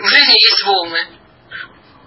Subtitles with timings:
[0.00, 1.00] в жизни есть волны.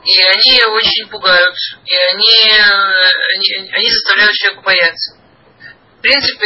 [0.05, 1.56] И они очень пугают.
[1.85, 5.18] И они, они, они заставляют человека бояться.
[5.98, 6.46] В принципе,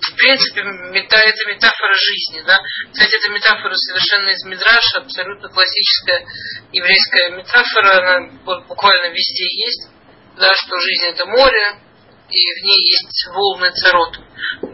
[0.00, 2.60] в принципе, мета, это метафора жизни, да.
[2.92, 6.26] Кстати, эта метафора совершенно из Мидраша, абсолютно классическая
[6.72, 9.88] еврейская метафора, она буквально везде есть,
[10.36, 11.80] да, что жизнь это море,
[12.28, 14.18] и в ней есть волны царот.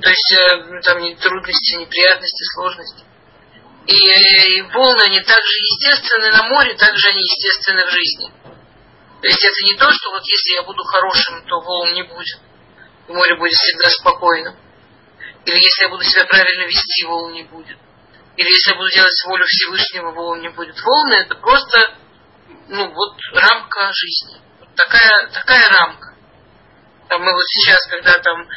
[0.03, 3.05] То есть э, там трудности, неприятности, сложности.
[3.87, 8.33] И, волны, они также естественны на море, также они естественны в жизни.
[9.21, 12.39] То есть это не то, что вот если я буду хорошим, то волн не будет.
[13.09, 14.57] И море будет всегда спокойным.
[15.45, 17.79] Или если я буду себя правильно вести, волн не будет.
[18.37, 20.81] Или если я буду делать волю Всевышнего, волн не будет.
[20.81, 21.99] Волны это просто,
[22.69, 24.41] ну вот, рамка жизни.
[24.61, 26.15] Вот такая, такая рамка.
[27.09, 28.49] Там мы вот сейчас, когда там,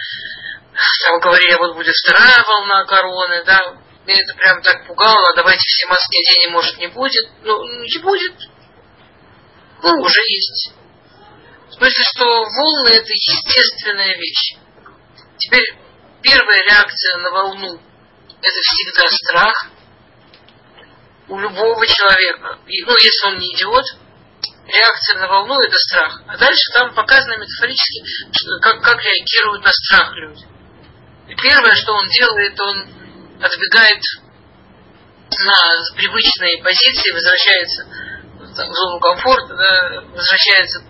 [1.05, 5.87] там говорили, вот будет вторая волна короны, да, меня это прям так пугало, давайте все
[5.87, 7.29] маски оденем, может не будет.
[7.43, 8.35] Ну, не будет.
[9.83, 10.71] Ну, уже есть.
[11.69, 14.55] В смысле, что волны это естественная вещь.
[15.37, 15.75] Теперь
[16.21, 17.81] первая реакция на волну
[18.41, 19.71] это всегда страх
[21.27, 22.59] у любого человека.
[22.65, 23.85] И, ну, если он не идиот,
[24.67, 26.21] реакция на волну это страх.
[26.27, 30.45] А дальше там показано метафорически, что, как, как реагируют на страх люди.
[31.27, 32.97] И первое, что он делает, он
[33.41, 34.01] отбегает
[35.29, 37.85] на привычные позиции, возвращается
[38.55, 40.81] там, в зону комфорта, да, возвращается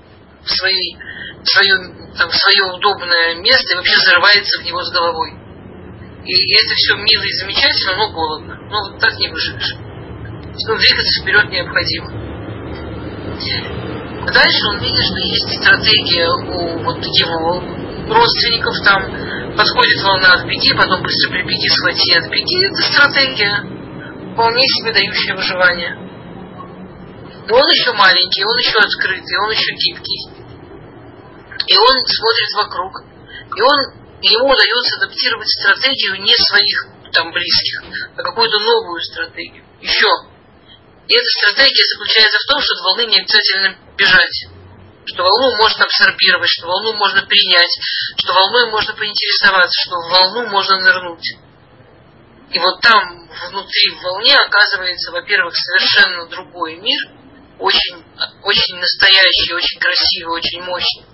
[0.44, 0.96] в, свои,
[1.44, 1.76] в, свое,
[2.18, 5.32] там, в свое удобное место и вообще зарывается в него с головой.
[6.24, 8.56] И, и это все мило и замечательно, но голодно.
[8.70, 9.76] Ну, вот так не выживешь.
[9.76, 12.28] Ну, двигаться вперед необходимо.
[14.28, 17.77] Дальше он видит, что есть стратегия у вот его
[18.10, 22.66] родственников, там подходит волна от беги, потом быстро прибеги, схвати от беги.
[22.66, 25.96] Это стратегия, вполне себе дающая выживание.
[27.48, 30.22] Но он еще маленький, он еще открытый, он еще гибкий.
[31.68, 32.94] И он смотрит вокруг.
[33.56, 33.78] И он,
[34.22, 36.78] ему удается адаптировать стратегию не своих
[37.14, 37.84] там близких,
[38.18, 39.64] а какую-то новую стратегию.
[39.82, 40.08] Еще
[41.08, 44.57] и эта стратегия заключается в том, что от волны не обязательно бежать.
[45.08, 47.72] Что волну можно абсорбировать, что волну можно принять,
[48.18, 51.38] что волной можно поинтересоваться, что в волну можно нырнуть.
[52.52, 57.00] И вот там, внутри в волне, оказывается, во-первых, совершенно другой мир,
[57.60, 58.04] очень,
[58.44, 61.06] очень настоящий, очень красивый, очень мощный.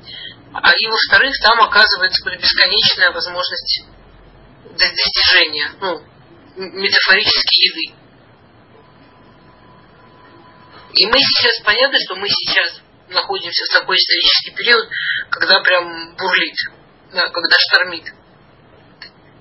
[0.54, 3.84] А и во-вторых, там оказывается бесконечная возможность
[4.72, 6.02] достижения, ну,
[6.58, 7.96] метафорической еды.
[10.94, 14.90] И мы сейчас, понятно, что мы сейчас находимся в такой исторический период,
[15.30, 16.56] когда прям бурлит,
[17.12, 18.06] да, когда штормит.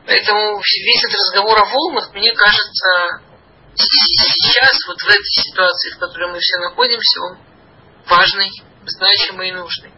[0.06, 3.22] Поэтому весь этот разговор о волнах, мне кажется,
[3.74, 7.38] сейчас, вот в этой ситуации, в которой мы все находимся, он
[8.08, 8.50] важный,
[8.84, 9.92] значимый и нужный.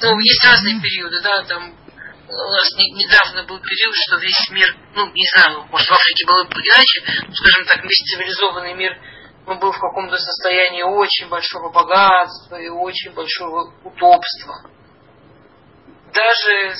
[0.00, 1.76] Ну, есть разные периоды, да, там
[2.28, 6.26] у нас не, недавно был период, что весь мир, ну, не знаю, может, в Африке
[6.26, 8.96] было иначе, скажем так, весь цивилизованный мир
[9.48, 14.70] он был в каком-то состоянии очень большого богатства и очень большого удобства.
[16.12, 16.74] Даже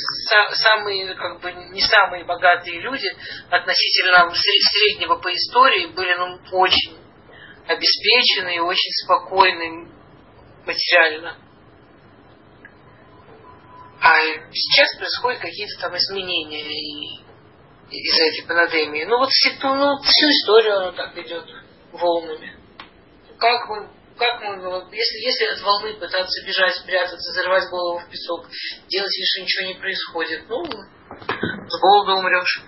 [0.53, 3.09] самые, как бы, не самые богатые люди
[3.51, 6.99] относительно среднего по истории были ну, очень
[7.67, 9.91] обеспечены и очень спокойны
[10.67, 11.39] материально.
[14.01, 14.21] А
[14.53, 17.23] сейчас происходят какие-то там изменения
[17.91, 19.05] из-за этой пандемии.
[19.05, 19.31] Ну вот
[19.63, 21.47] ну, всю историю оно так идет
[21.93, 22.58] волнами
[23.39, 23.89] как мы,
[24.19, 28.47] как мы, если, если от волны пытаться бежать, спрятаться, зарывать голову в песок,
[28.89, 32.63] делать вид, ничего не происходит, ну, с голоду умрешь.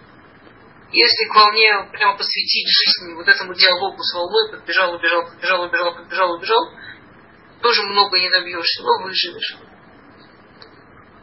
[0.92, 5.94] Если к волне прямо посвятить жизнь вот этому диалогу с волной, подбежал, убежал, подбежал, убежал,
[5.94, 6.70] подбежал, убежал,
[7.62, 9.56] тоже много не добьешься, но выживешь.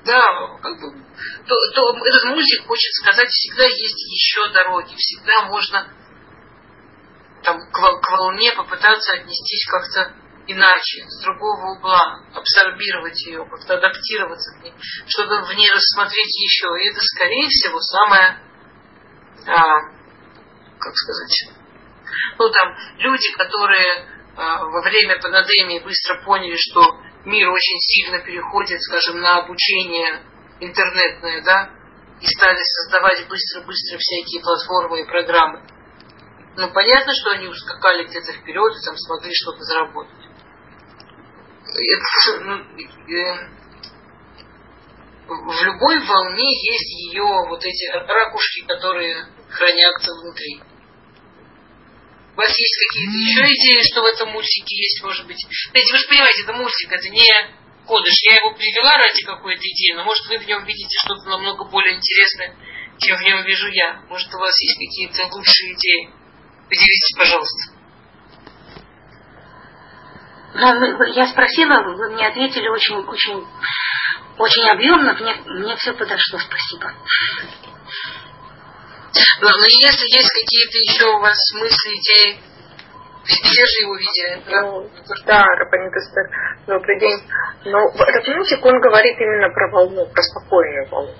[0.06, 0.22] Да,
[0.62, 1.04] как бы,
[1.46, 5.86] то, то этот мультик хочет сказать, всегда есть еще дороги, всегда можно
[7.48, 10.14] там, к, к волне попытаться отнестись как-то
[10.48, 14.74] иначе, с другого угла, абсорбировать ее, как-то адаптироваться к ней,
[15.08, 16.68] чтобы в ней рассмотреть еще.
[16.78, 18.44] И это, скорее всего, самое,
[19.48, 19.80] а,
[20.78, 21.54] как сказать,
[22.38, 28.82] ну там, люди, которые а, во время пандемии быстро поняли, что мир очень сильно переходит,
[28.82, 30.22] скажем, на обучение
[30.60, 31.70] интернетное, да,
[32.20, 35.77] и стали создавать быстро-быстро всякие платформы и программы
[36.58, 40.26] ну, понятно, что они ускакали где-то вперед и там смогли что-то заработать.
[41.68, 42.56] Это, ну,
[43.14, 43.58] э,
[45.28, 50.60] в любой волне есть ее вот эти ракушки, которые хранятся внутри.
[52.34, 55.46] У вас есть какие-то еще идеи, что в этом мультике есть, может быть?
[55.72, 57.30] Знаете, вы же понимаете, это мультик, это не
[57.86, 58.16] кодыш.
[58.32, 61.96] Я его привела ради какой-то идеи, но может вы в нем видите что-то намного более
[61.96, 62.56] интересное,
[62.98, 64.02] чем в нем вижу я.
[64.10, 66.17] Может у вас есть какие-то лучшие идеи.
[66.70, 67.78] Поделитесь, пожалуйста.
[71.14, 73.46] Я спросила, вы мне ответили очень, очень,
[74.38, 76.94] очень объемно, мне, мне все подошло, спасибо.
[79.42, 82.40] Но, но если есть какие-то еще у вас мысли, идеи,
[83.24, 84.44] все же его видели.
[84.50, 84.90] Да, ну,
[85.26, 85.94] да Рабанит
[86.66, 87.22] добрый день.
[87.66, 91.14] Но этот мультик, он говорит именно про волну, про спокойную волну.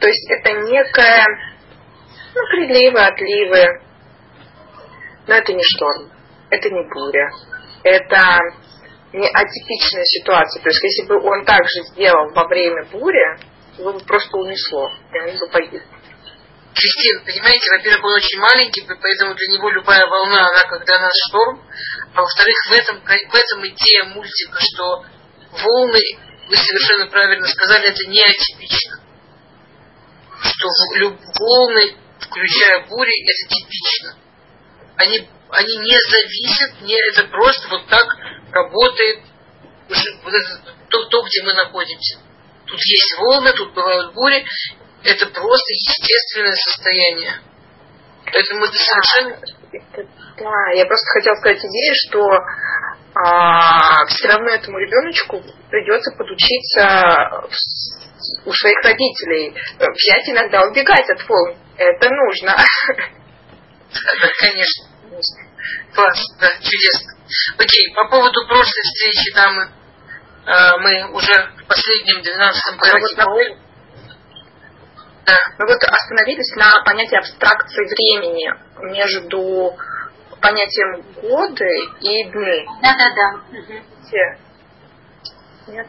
[0.00, 1.26] То есть это некая,
[2.34, 3.89] ну, приливы, отливы.
[5.30, 6.10] Но это не шторм,
[6.50, 7.30] это не буря,
[7.84, 8.40] это
[9.12, 10.60] не атипичная ситуация.
[10.60, 13.38] То есть если бы он так же сделал во время бури,
[13.78, 15.82] его бы просто унесло, и он бы погиб.
[16.74, 21.62] Кристина, понимаете, во-первых, он очень маленький, поэтому для него любая волна, она когда она шторм,
[22.12, 25.04] а во-вторых, в этом, в этом идея мультика, что
[25.62, 26.02] волны,
[26.48, 28.98] вы совершенно правильно сказали, это не атипично.
[30.42, 30.66] Что
[31.38, 34.19] волны, включая бури, это типично.
[35.00, 38.04] Они, они не зависят, не, это просто вот так
[38.52, 39.20] работает
[40.22, 42.18] вот это, то, то, где мы находимся.
[42.66, 44.44] Тут есть волны, тут бывают бури,
[45.02, 47.40] это просто естественное состояние.
[48.26, 49.40] Поэтому это совершенно...
[50.36, 52.20] Да, я просто хотела сказать идею, что
[53.14, 57.48] а, все равно этому ребеночку придется подучиться
[58.44, 61.56] у своих родителей взять иногда убегать от волн.
[61.78, 62.54] Это нужно.
[63.92, 64.28] Да,
[65.20, 65.94] конечно.
[65.94, 67.14] Класс, да, чудесно.
[67.58, 69.62] Окей, по поводу прошлой встречи, да, мы,
[70.46, 73.56] э, мы уже в последнем двенадцатом параграфе
[75.58, 78.50] мы вот остановились на понятии абстракции времени
[78.92, 79.76] между
[80.40, 81.68] понятием годы
[82.00, 82.66] и дни.
[82.82, 83.42] Да-да-да.
[85.68, 85.86] Нет?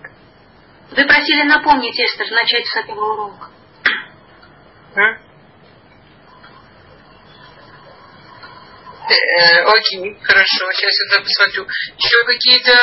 [0.91, 3.47] Вы просили напомнить, Эстер, начать с этого урока.
[9.11, 11.67] Э, окей, хорошо, сейчас я посмотрю.
[11.97, 12.73] Еще какие-то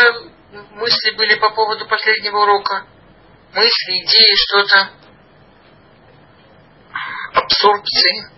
[0.76, 2.86] мысли были по поводу последнего урока?
[3.54, 4.98] Мысли, идеи, что-то?
[7.32, 8.30] абсорбции.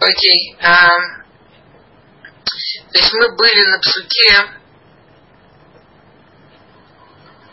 [0.00, 0.56] Окей.
[0.60, 0.88] А,
[2.44, 4.60] то есть мы были на псуке,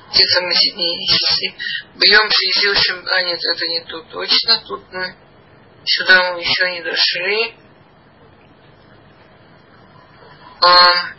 [0.10, 1.54] где-то мы не
[1.96, 5.16] бьем шизилшим, а нет, это не тут точно, тут мы
[5.86, 7.56] сюда мы еще не дошли.
[10.64, 11.12] А,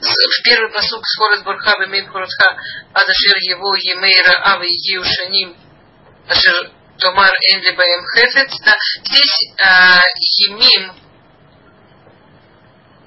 [0.00, 2.56] в первый посук скорость Барха Бемин Хуротха
[2.92, 5.56] Адашир его Емейра Авы Егию Шаним
[6.28, 8.50] Ашир Томар Энли Баем Хефет.
[8.64, 8.74] Да,
[9.04, 10.00] здесь а,
[10.38, 10.92] Емим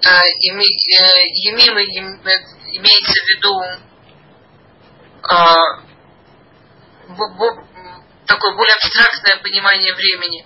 [0.05, 1.77] а, Емим
[2.71, 3.61] имеется в виду
[5.23, 5.55] а,
[8.25, 10.45] такое более абстрактное понимание времени.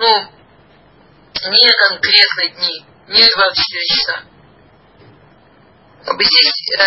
[0.00, 4.24] Ну, не конкретно дни, не 24 часа.
[6.00, 6.86] Здесь э,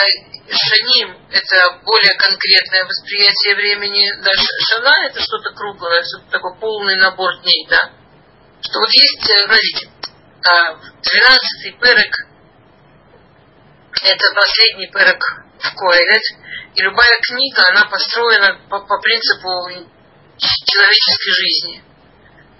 [0.50, 4.10] шаним– это более конкретное восприятие времени.
[4.19, 4.31] Да,
[4.68, 7.94] шана– это что-то круглое, что-то такой полный набор дней, да.
[8.62, 9.92] Что вот есть, э, смотрите,
[10.42, 12.15] 12-й а, перек–
[14.01, 15.22] это последний перек
[15.60, 16.24] в Коэлет,
[16.74, 19.70] и любая книга, она построена по, по принципу
[20.65, 21.84] человеческой жизни–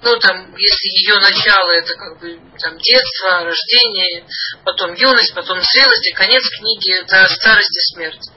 [0.04, 4.26] ну, там, если ее начало это как бы там детство, рождение,
[4.66, 8.30] потом юность, потом зрелость, и конец книги это старость и смерть.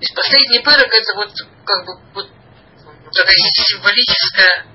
[0.00, 1.32] То последний пырок это вот
[1.66, 2.30] как бы вот,
[3.12, 4.66] такая символическая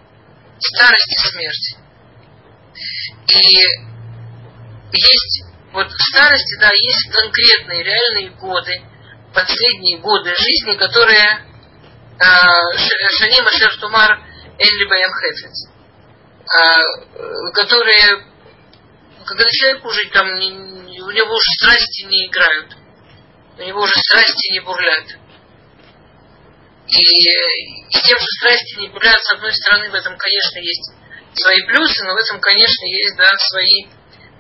[0.60, 1.78] старость и смерть.
[3.28, 3.38] И
[4.92, 8.84] есть вот в старости, да, есть конкретные реальные годы,
[9.34, 11.46] последние годы жизни, которые
[12.20, 12.26] э,
[13.18, 14.20] Шанима Шертумар
[14.60, 15.12] Элли Баям.
[16.48, 18.26] А, которые,
[19.26, 22.76] когда человек уже там, у него уже страсти не играют,
[23.58, 25.06] у него уже страсти не бурлят.
[26.88, 30.92] И, и тем, что страсти не бурлят, с одной стороны, в этом, конечно, есть
[31.34, 33.88] свои плюсы, но в этом, конечно, есть, да, свои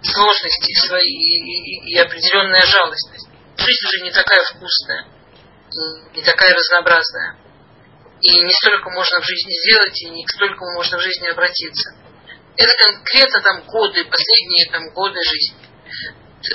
[0.03, 3.09] сложности, свои и, и, и определенная жалость.
[3.57, 5.07] Жизнь уже не такая вкусная,
[6.13, 7.44] не такая разнообразная
[8.25, 11.95] и не столько можно в жизни сделать, и не столько можно в жизни обратиться.
[12.57, 15.65] Это конкретно там годы, последние там годы жизни.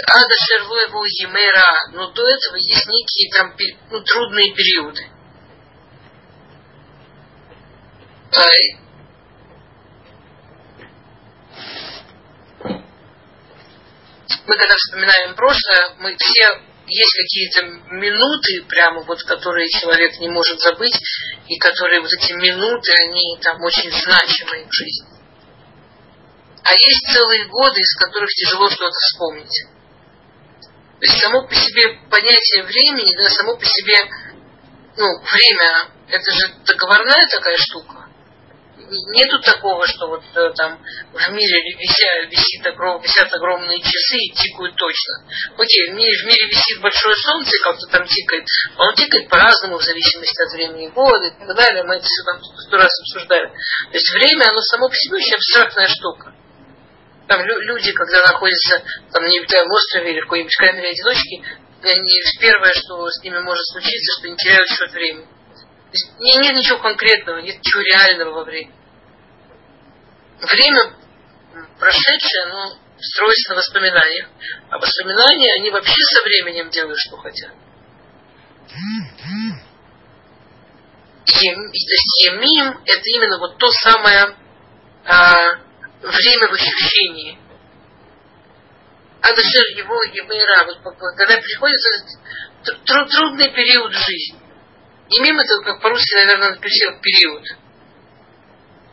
[0.06, 3.54] Ада шерву его емера, но до этого есть некие там
[3.90, 5.08] ну, трудные периоды.
[14.46, 20.60] Мы когда вспоминаем прошлое, мы все есть какие-то минуты, прямо вот, которые человек не может
[20.60, 20.98] забыть,
[21.48, 25.08] и которые вот эти минуты, они там очень значимые в жизни.
[26.62, 29.64] А есть целые годы, из которых тяжело что-то вспомнить.
[31.00, 33.96] То есть само по себе понятие времени, да, само по себе,
[34.96, 37.99] ну, время, это же договорная такая штука
[38.90, 40.78] нету такого, что вот э, там
[41.12, 45.24] в мире вися, висит огром, висят огромные часы и тикают точно.
[45.56, 48.44] Окей, в мире, в мире висит большое солнце и как-то там тикает.
[48.76, 51.84] Он тикает по-разному в зависимости от времени года и так далее.
[51.84, 53.48] Мы это все там сто раз обсуждали.
[53.48, 56.34] То есть время, оно само по себе очень абстрактная штука.
[57.28, 58.82] Там люди, когда находятся
[59.12, 61.44] там, на необитаемом острове или в какой-нибудь камере одиночки,
[61.82, 65.28] они, первое, что с ними может случиться, что они теряют счет времени.
[66.18, 68.79] Нет, нет ничего конкретного, нет ничего реального во времени
[70.46, 70.96] время
[71.78, 74.28] прошедшее, оно строится на воспоминаниях.
[74.70, 77.52] А воспоминания, они вообще со временем делают, что хотят.
[81.42, 84.36] Ем, емим– это именно вот то самое
[85.04, 85.56] а,
[86.02, 87.38] время в ощущении.
[89.22, 92.18] Адашер его Емейра, вот, когда приходится
[92.64, 94.40] тр, трудный период жизни.
[95.10, 97.44] Емим это, как по-русски, наверное, написал период.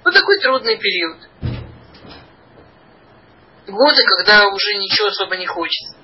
[0.08, 1.18] Вот такой трудный период
[3.68, 5.98] годы, когда уже ничего особо не хочется.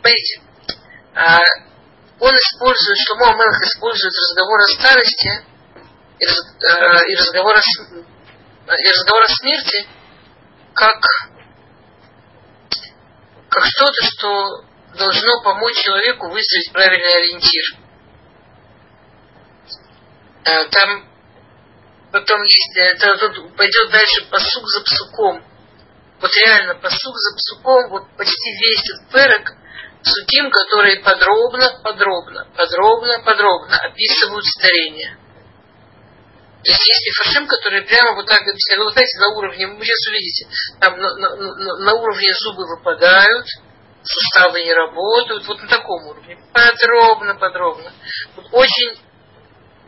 [0.00, 0.42] Понимаете,
[1.12, 1.38] а,
[2.20, 5.44] он использует, что Муамелах использует разговор о старости
[6.20, 7.60] и, а, и, разговор о,
[8.76, 9.88] и разговор о смерти
[10.72, 11.02] как,
[13.48, 14.64] как что-то, что
[14.96, 17.64] должно помочь человеку выставить правильный ориентир.
[20.44, 21.15] А, там
[22.12, 25.44] потом есть, это тут пойдет дальше посук за псуком
[26.20, 29.52] вот реально посук за псуком, вот почти весь этот перек,
[30.02, 35.18] суким, которые подробно, подробно, подробно, подробно описывают старение.
[36.64, 38.84] То есть есть мифашим, которые прямо вот так объясняют.
[38.84, 40.48] Ну, знаете, на уровне, вы сейчас увидите,
[40.80, 43.46] там на, на, на, на уровне зубы выпадают,
[44.02, 46.38] суставы не работают, вот на таком уровне.
[46.52, 47.92] Подробно, подробно.
[48.34, 48.98] Вот очень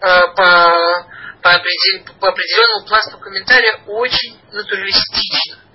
[0.00, 1.06] э, по,
[1.42, 5.68] по, определ, по определенному пласту комментария очень натуралистично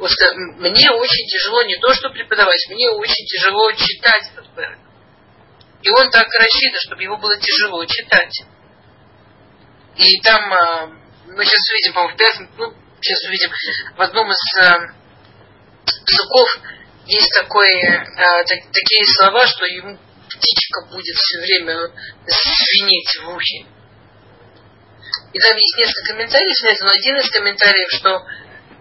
[0.00, 0.10] вот,
[0.56, 4.78] мне очень тяжело не то, что преподавать, мне очень тяжело читать этот Берг.
[5.82, 8.42] И он так рассчитан, чтобы его было тяжело читать.
[9.96, 10.86] И там, а,
[11.26, 13.50] мы сейчас увидим, по-моему, в пятом, ну, сейчас увидим,
[13.96, 14.94] в одном из а,
[16.06, 16.48] псуков
[17.06, 21.88] есть такое, а, так, такие слова, что ему птичка будет все время
[22.26, 23.79] звенеть в ухе.
[25.32, 28.26] И там есть несколько комментариев на это, но один из комментариев, что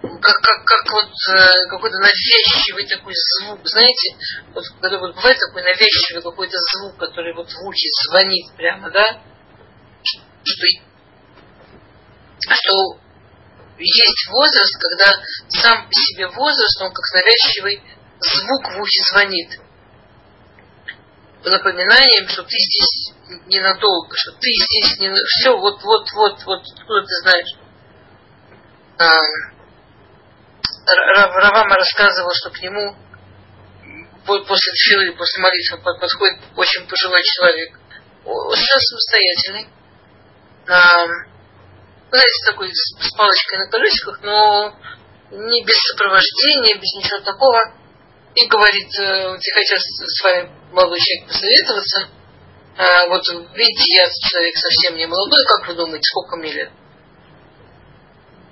[0.01, 4.17] как, как, как вот э, какой-то навязчивый такой звук, знаете,
[4.53, 9.21] вот когда вот бывает такой навязчивый какой-то звук, который вот в ухе звонит прямо, да,
[10.01, 10.21] что,
[12.39, 12.99] что
[13.77, 15.13] есть возраст, когда
[15.49, 17.81] сам по себе возраст, он как навязчивый
[18.19, 19.59] звук в ухе звонит.
[21.43, 23.13] Напоминанием, что ты здесь
[23.47, 25.09] ненадолго, что ты здесь не...
[25.09, 27.57] Все, вот, вот, вот, вот, откуда ты знаешь.
[28.97, 29.21] А,
[31.41, 32.95] Равама рассказывал, что к нему
[34.25, 37.79] после тфилы, после молитвы подходит очень пожилой человек.
[38.23, 39.69] Совершенно самостоятельный.
[40.67, 41.05] А,
[42.11, 44.75] знаете, такой с палочкой на колесиках, но
[45.31, 47.59] не без сопровождения, без ничего такого.
[48.35, 52.18] И говорит, э, я хотел с вами, молодой человек, посоветоваться.
[52.79, 56.71] А, вот видите, я человек совсем не молодой, как вы думаете, сколько мне лет?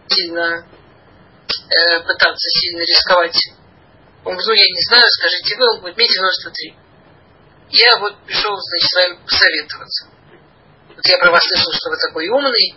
[0.09, 0.67] Сильно
[1.47, 3.39] э, пытаться сильно рисковать.
[4.25, 6.75] Он говорит, ну я не знаю, скажите вы, он мне 93.
[7.69, 10.07] Я вот пришел, значит, с вами посоветоваться.
[10.89, 12.75] Вот я про вас слышал, что вы такой умный.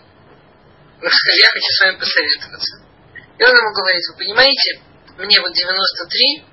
[1.03, 2.79] Я хочу с вами посоветоваться.
[3.39, 4.83] И он ему говорит, вы понимаете,
[5.19, 6.45] мне вот 93,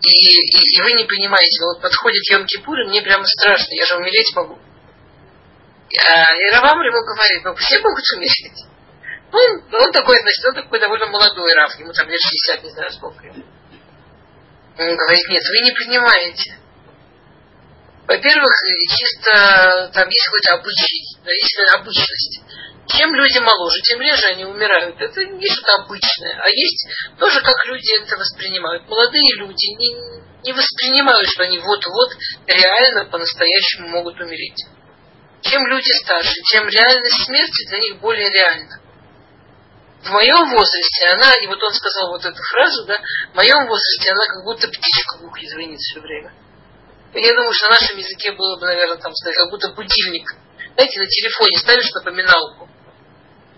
[0.00, 3.96] и, и, и вы не понимаете, вот подходит Йом-Кипур, и мне прямо страшно, я же
[3.96, 4.58] умереть могу.
[5.88, 8.64] А, и Равам ему говорит, ну все могут умереть.
[9.32, 12.92] Он, он такой, значит, он такой довольно молодой Раф, ему там лет 60, не знаю
[12.92, 13.44] сколько ему.
[14.78, 16.58] Он говорит, нет, вы не понимаете.
[18.06, 18.52] Во-первых,
[18.96, 22.40] чисто там есть какой-то обычай, да, есть какая-то обычность.
[22.88, 24.96] Чем люди моложе, тем реже они умирают.
[24.98, 26.40] Это не что-то обычное.
[26.40, 26.86] А есть
[27.18, 28.88] тоже, как люди это воспринимают.
[28.88, 32.10] Молодые люди не, не воспринимают, что они вот-вот
[32.46, 34.64] реально по-настоящему могут умереть.
[35.42, 38.80] Чем люди старше, тем реальность смерти для них более реальна.
[40.02, 42.98] в моем возрасте она, и вот он сказал вот эту фразу, да,
[43.32, 46.32] в моем возрасте она как будто птичка в ухе звенит все время.
[47.12, 50.28] Я думаю, что на нашем языке было бы, наверное, там как будто будильник.
[50.74, 52.67] Знаете, на телефоне ставишь напоминалку,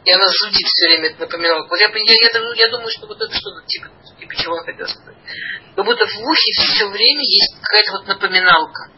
[0.04, 1.69] и она зудит все время эту напоминалку.
[1.69, 3.88] Вот я, я, я, я думаю, что вот это что-то типа,
[4.19, 5.16] типа чего он хотел сказать.
[5.76, 8.90] Как будто в ухе все время есть какая-то вот напоминалка.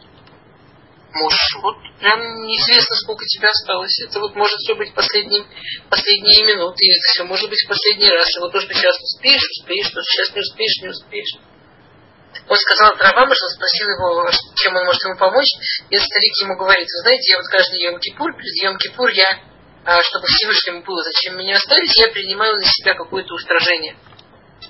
[1.13, 3.93] Может, вот прям неизвестно, сколько тебя осталось.
[4.07, 5.45] Это вот может все быть последние,
[5.89, 8.27] последние минуты, и это все может быть в последний раз.
[8.35, 11.35] И вот то, что сейчас успеешь, успеешь, то, что сейчас не успеешь, не успеешь.
[12.47, 15.51] Он сказал про Рамбам, что спросил его, чем он может ему помочь.
[15.91, 19.52] И старик ему говорит, вы знаете, я вот каждый Йом Кипур, перед Йом Кипур я,
[19.83, 23.95] чтобы Всевышнему было, зачем меня оставить, я принимаю на себя какое-то устражение.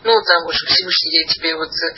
[0.04, 1.96] Ну, там, вот, Всевышний, я тебе вот э,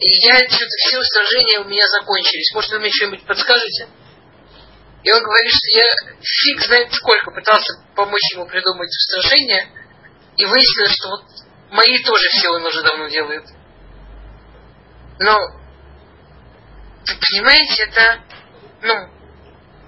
[0.00, 2.52] и я что-то все устражения у меня закончились.
[2.54, 3.88] Может, вы мне что-нибудь подскажете?
[5.02, 5.84] И он говорит, что я
[6.22, 9.68] фиг знает сколько пытался помочь ему придумать устражения,
[10.36, 11.24] и выяснилось, что вот
[11.70, 13.44] мои тоже все он уже давно делает.
[15.20, 15.38] Но,
[17.06, 18.20] вы понимаете, это,
[18.80, 18.94] ну,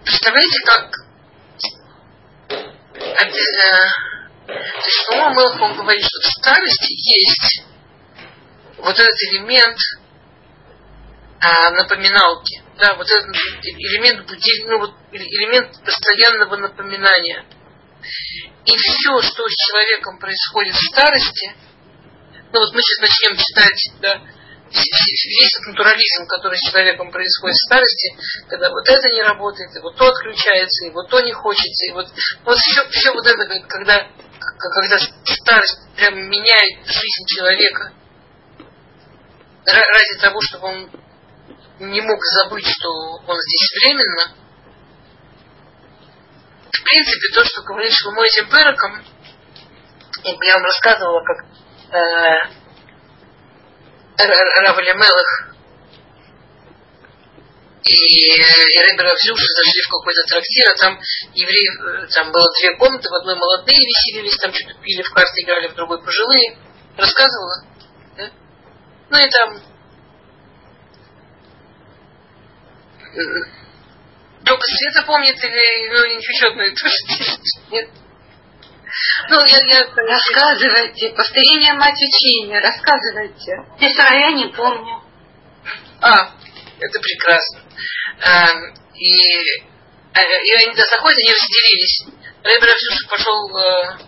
[0.04, 1.05] представляете, как
[3.16, 7.64] то есть, по-моему, он говорит, что в старости есть
[8.78, 9.78] вот этот элемент
[11.40, 14.30] а, напоминалки, да, вот этот элемент
[14.66, 17.44] ну, вот элемент постоянного напоминания.
[18.64, 21.54] И все, что с человеком происходит в старости,
[22.52, 24.20] ну вот мы сейчас начнем читать, да,
[24.70, 28.16] весь этот натурализм, который с человеком происходит в старости,
[28.48, 31.92] когда вот это не работает, и вот то отключается, и вот то не хочется, и
[31.92, 32.06] вот,
[32.44, 34.08] вот все, все вот это, когда,
[34.38, 37.92] когда старость прям меняет жизнь человека–
[39.66, 40.90] ради того, чтобы он
[41.80, 42.88] не мог забыть, что
[43.26, 44.34] он здесь временно,
[46.70, 49.04] в принципе, то, что говорит Шломо этим Переком,
[50.24, 51.46] я вам рассказывала, как
[51.92, 52.65] э,
[54.18, 55.56] Равли Мелах
[57.86, 61.00] и, и Ребера Взюши зашли в какой-то трактир, а там
[61.34, 65.42] евреи, э, там было две комнаты, в одной молодые веселились, там что-то пили в карты,
[65.42, 66.58] играли, в другой пожилые.
[66.96, 67.64] Рассказывала?
[69.08, 69.62] Ну и там
[74.44, 76.94] только Света помнит или ну, ничего одно и то же?
[77.70, 77.90] Нет?
[79.28, 79.86] Ну, я, я...
[79.94, 81.10] Рассказывайте.
[81.10, 82.60] Повторение мать учения.
[82.60, 83.52] Рассказывайте.
[83.78, 85.02] Писара я не помню.
[86.00, 86.34] А,
[86.78, 87.60] это прекрасно.
[88.24, 88.48] А,
[88.94, 89.62] и,
[90.12, 92.06] а, и они туда заходят, они разделились.
[92.42, 92.68] Рэбер
[93.10, 93.98] пошел э,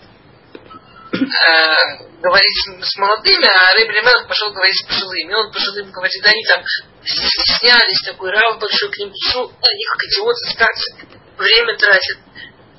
[1.13, 5.35] э, говорить с молодыми, а Рэбби Лемелах пошел говорить с пожилыми.
[5.35, 6.63] Он пожилым говорит, они там
[7.03, 12.19] стеснялись, такой рав большой к ним пришел, они как идиоты старцы, время тратят.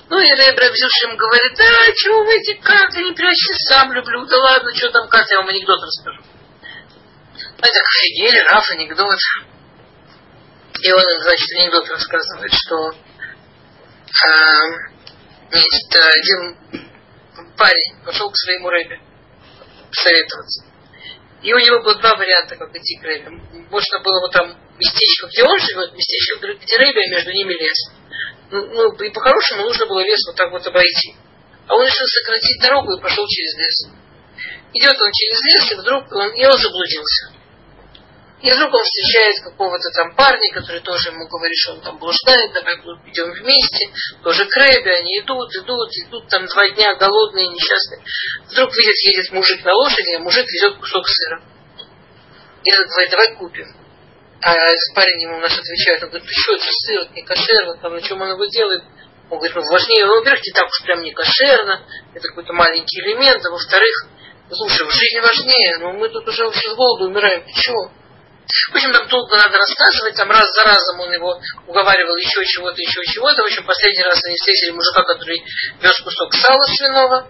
[0.09, 0.65] Ну и Рэбби
[1.05, 5.07] им говорит, да, чего вы эти карты не прячьте, сам люблю, да ладно, что там
[5.07, 6.23] карты, я вам анекдот расскажу.
[7.33, 9.19] Знаете, так офигели, Раф, анекдот.
[10.81, 12.89] И он, значит, анекдот рассказывает, что
[14.09, 14.35] э,
[15.51, 16.57] есть один
[17.55, 18.99] парень пошел к своему рэбе
[19.91, 20.65] советоваться.
[21.43, 23.29] И у него было два варианта, как идти к Рэбе.
[23.69, 27.98] Можно было вот там местечко, где он живет, местечко, где Рэбе, а между ними лес.
[28.51, 31.15] Ну, и по-хорошему нужно было лес вот так вот обойти.
[31.67, 33.93] А он решил сократить дорогу и пошел через лес.
[34.73, 37.39] Идет он через лес, и вдруг он, и он заблудился.
[38.41, 42.53] И вдруг он встречает какого-то там парня, который тоже ему говорит, что он там блуждает,
[42.53, 43.91] давай идем вместе,
[44.23, 48.01] тоже к Рэбе, они идут, идут, идут там два дня голодные, несчастные.
[48.49, 51.43] Вдруг видит, едет мужик на лошади, а мужик везет кусок сыра.
[52.63, 53.75] И говорит, давай купим.
[54.41, 54.55] А
[54.95, 58.01] парень ему наш отвечает, он говорит, ты что, это сыр, это не кошерно, там, на
[58.01, 58.83] чем он его делает?
[59.29, 63.01] Он говорит, ну, важнее, ну, во-первых, не так уж прям не кошерно, это какой-то маленький
[63.01, 63.93] элемент, а во-вторых,
[64.49, 67.91] слушай, в жизни важнее, но мы тут уже с голоду умираем, ты чего?
[68.71, 72.81] В общем, там долго надо рассказывать, там раз за разом он его уговаривал еще чего-то,
[72.81, 73.43] еще чего-то.
[73.43, 75.43] В общем, последний раз они встретили мужика, который
[75.81, 77.27] вез кусок сала свиного,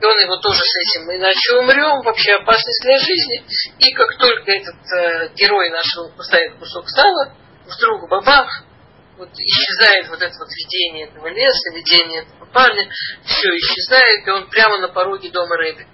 [0.00, 3.44] и он его тоже с этим, иначе умрем, вообще опасность для жизни.
[3.78, 7.34] И как только этот э, герой нашего поставит кусок сала,
[7.66, 8.48] вдруг бабах,
[9.16, 12.88] вот исчезает вот это вот видение этого леса, видение этого парня,
[13.24, 15.86] все исчезает, и он прямо на пороге дома Рэби.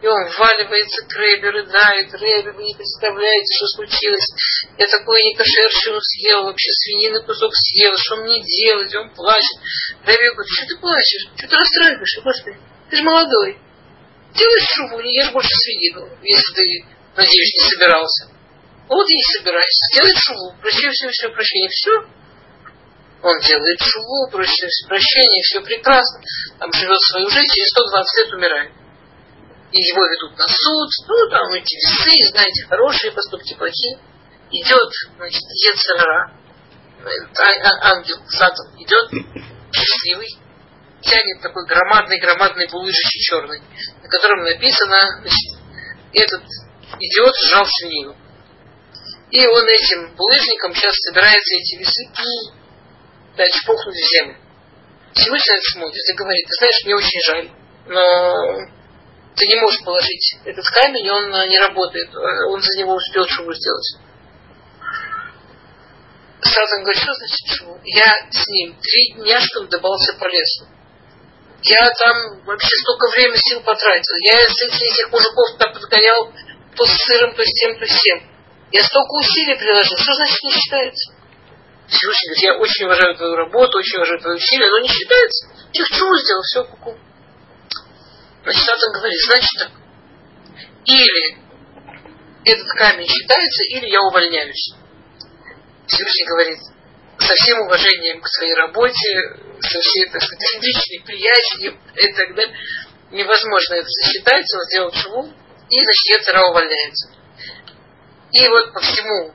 [0.00, 2.14] И он вваливается к Рэбе, рыдает.
[2.14, 4.32] Рэбе, вы не представляете, что случилось.
[4.78, 7.92] Я такой некошерщину съел, вообще свинины кусок съел.
[7.98, 8.94] Что мне делать?
[8.94, 9.60] Он плачет.
[10.06, 11.28] Рэбе говорит, что ты плачешь?
[11.36, 12.22] Что ты расстраиваешься?
[12.22, 13.58] Господи, ты же молодой.
[14.34, 18.28] Делай шубу, не ешь больше свинину, если ты, надеюсь, не собирался.
[18.88, 19.80] Вот я и собираюсь.
[19.92, 21.70] Сделай шубу, прощай все, все прощение.
[21.70, 22.20] Все.
[23.22, 26.20] Он делает шуву, просит прощения, все прекрасно.
[26.58, 28.72] Там живет свою жизнь, через 120 лет умирает.
[29.72, 34.00] И его ведут на суд, ну там эти весы, знаете, хорошие поступки, плохие.
[34.50, 36.34] Идет, значит, Ецерара,
[37.04, 39.10] а, а, ангел, Сатан, идет,
[39.70, 40.28] счастливый,
[41.02, 43.60] тянет такой громадный-громадный булыжище черный,
[44.02, 45.58] на котором написано, значит,
[46.12, 46.42] этот
[46.98, 48.16] идиот сжал свинину.
[49.30, 52.10] И он этим булыжником сейчас собирается эти весы
[53.36, 54.36] дать пухнуть в землю.
[55.14, 57.50] Всевышний это смотрит и говорит, ты знаешь, мне очень жаль,
[57.86, 58.58] но
[59.36, 63.98] ты не можешь положить этот камень, он не работает, он за него успел шубу сделать.
[66.42, 67.80] Сатан говорит, что значит шубу?
[67.84, 70.66] Я с ним три дня что добался по лесу.
[71.62, 74.16] Я там вообще столько времени сил потратил.
[74.32, 76.32] Я этих мужиков там подгонял
[76.74, 78.22] то с сыром, то с тем, то с тем.
[78.72, 79.96] Я столько усилий приложил.
[79.98, 81.12] Что значит не считается?
[81.88, 85.48] Всевышний говорит, я очень уважаю твою работу, очень уважаю твои усилия, но не считается.
[85.72, 86.98] Тех чего сделал, все, куку.
[88.44, 89.70] Значит, Сатан говорит, значит так.
[90.86, 91.38] Или
[92.44, 94.72] этот камень считается, или я увольняюсь.
[95.86, 96.58] Всевышний говорит,
[97.20, 99.10] со всем уважением к своей работе,
[99.60, 102.56] со всей, так сказать, личной приязью и так далее,
[103.10, 105.34] невозможно это сосчитать, он сделал чему,
[105.68, 107.10] и, значит, Ецера увольняется.
[108.32, 109.34] И вот по всему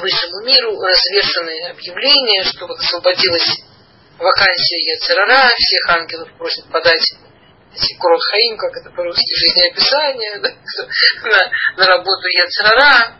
[0.00, 3.62] высшему миру развешаны объявления, что вот освободилась
[4.18, 7.14] вакансия Ецерара, всех ангелов просят подать
[7.74, 10.50] эти Крот Хаим, как это по-русски, жизнеописание, да,
[11.28, 13.16] на, на работу Ецерара, а,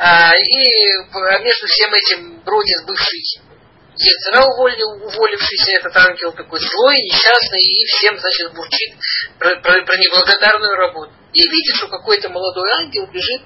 [0.00, 3.42] и между всем этим бродит бывший
[4.00, 8.96] Ецера, уволившийся этот ангел, такой злой, несчастный, и всем, значит, бурчит
[9.38, 11.12] про, про, про неблагодарную работу.
[11.34, 13.42] И видит, что какой-то молодой ангел бежит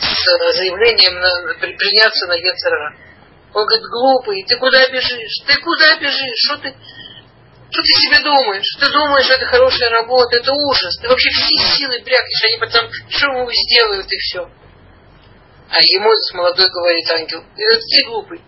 [0.00, 2.96] с заявлением на, приняться на Ецера.
[3.52, 5.44] Он говорит, глупый, ты куда бежишь?
[5.46, 6.48] Ты куда бежишь?
[6.48, 6.74] Что ты,
[7.70, 8.76] что ты себе думаешь?
[8.80, 10.96] Ты думаешь, это хорошая работа, это ужас.
[11.02, 14.48] Ты вообще все силы прячешь, они потом шуму сделают и все.
[15.72, 18.44] А ему этот молодой говорит ангел, ты глупый.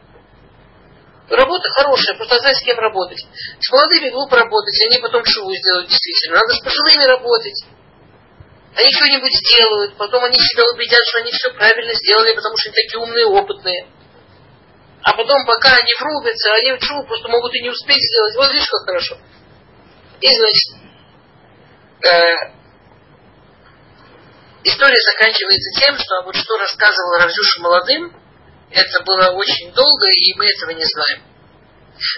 [1.31, 3.25] Работа хорошая, просто знай, с кем работать.
[3.61, 6.37] С молодыми глупо работать, они потом шуву сделают действительно.
[6.37, 7.65] Надо с пожилыми работать.
[8.77, 12.77] Они что-нибудь сделают, потом они себя убедят, что они все правильно сделали, потому что они
[12.77, 13.89] такие умные, опытные.
[15.01, 18.37] А потом, пока они врубятся, они шуву просто могут и не успеть сделать.
[18.37, 19.17] Вот видишь, как хорошо.
[20.21, 20.77] И, значит,
[22.05, 22.64] э,
[24.65, 28.17] История заканчивается тем, что вот что рассказывал Равзюша молодым,
[28.71, 31.23] это было очень долго, и мы этого не знаем.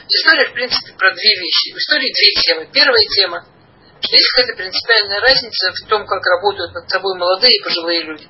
[0.08, 1.74] История, в принципе, про две вещи.
[1.74, 2.70] В истории две темы.
[2.72, 3.44] Первая тема,
[4.00, 8.28] что есть какая-то принципиальная разница в том, как работают над собой молодые и пожилые люди.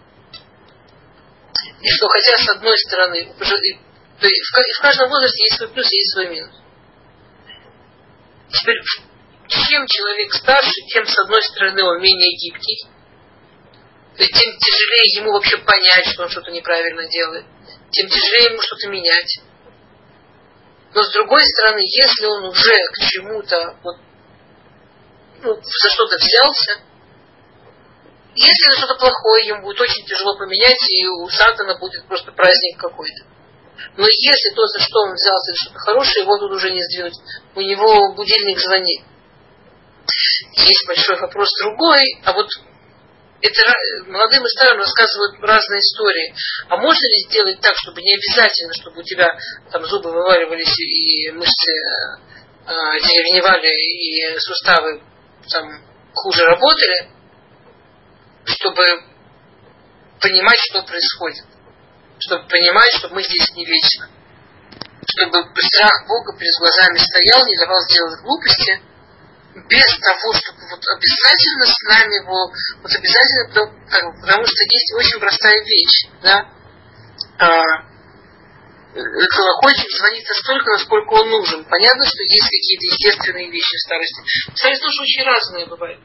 [1.82, 5.96] И что хотя с одной стороны, то есть в каждом возрасте есть свой плюс и
[5.96, 6.54] есть свой минус.
[8.48, 8.80] Теперь,
[9.48, 12.95] чем человек старше, тем с одной стороны он менее гибкий,
[14.24, 17.44] тем тяжелее ему вообще понять, что он что-то неправильно делает.
[17.90, 19.40] Тем тяжелее ему что-то менять.
[20.94, 23.96] Но с другой стороны, если он уже к чему-то вот,
[25.42, 26.80] ну, за что-то взялся,
[28.34, 32.78] если это что-то плохое, ему будет очень тяжело поменять, и у Сатана будет просто праздник
[32.78, 33.24] какой-то.
[33.96, 37.16] Но если то, за что он взялся, это что-то хорошее, его тут уже не сдвинуть.
[37.54, 39.04] У него будильник звонит.
[40.52, 42.48] Есть большой вопрос другой, а вот
[43.42, 43.62] это
[44.06, 46.34] молодым и старым рассказывают разные истории.
[46.68, 49.36] А можно ли сделать так, чтобы не обязательно, чтобы у тебя
[49.70, 51.72] там зубы вываливались и мышцы
[52.66, 55.02] э, деревневали и суставы
[55.50, 55.82] там
[56.14, 57.10] хуже работали,
[58.46, 58.82] чтобы
[60.20, 61.44] понимать, что происходит.
[62.18, 64.08] Чтобы понимать, что мы здесь не вечно.
[65.06, 68.80] Чтобы страх Бога перед глазами стоял, не давал сделать глупости–
[69.68, 72.52] без того, чтобы вот обязательно с нами его,
[72.82, 73.46] вот обязательно,
[74.20, 76.48] потому, что есть очень простая вещь, да,
[77.38, 77.62] а,
[78.94, 81.64] колокольчик звонит настолько, насколько он нужен.
[81.64, 84.22] Понятно, что есть какие-то естественные вещи в старости.
[84.52, 86.00] В старости тоже очень разные бывают.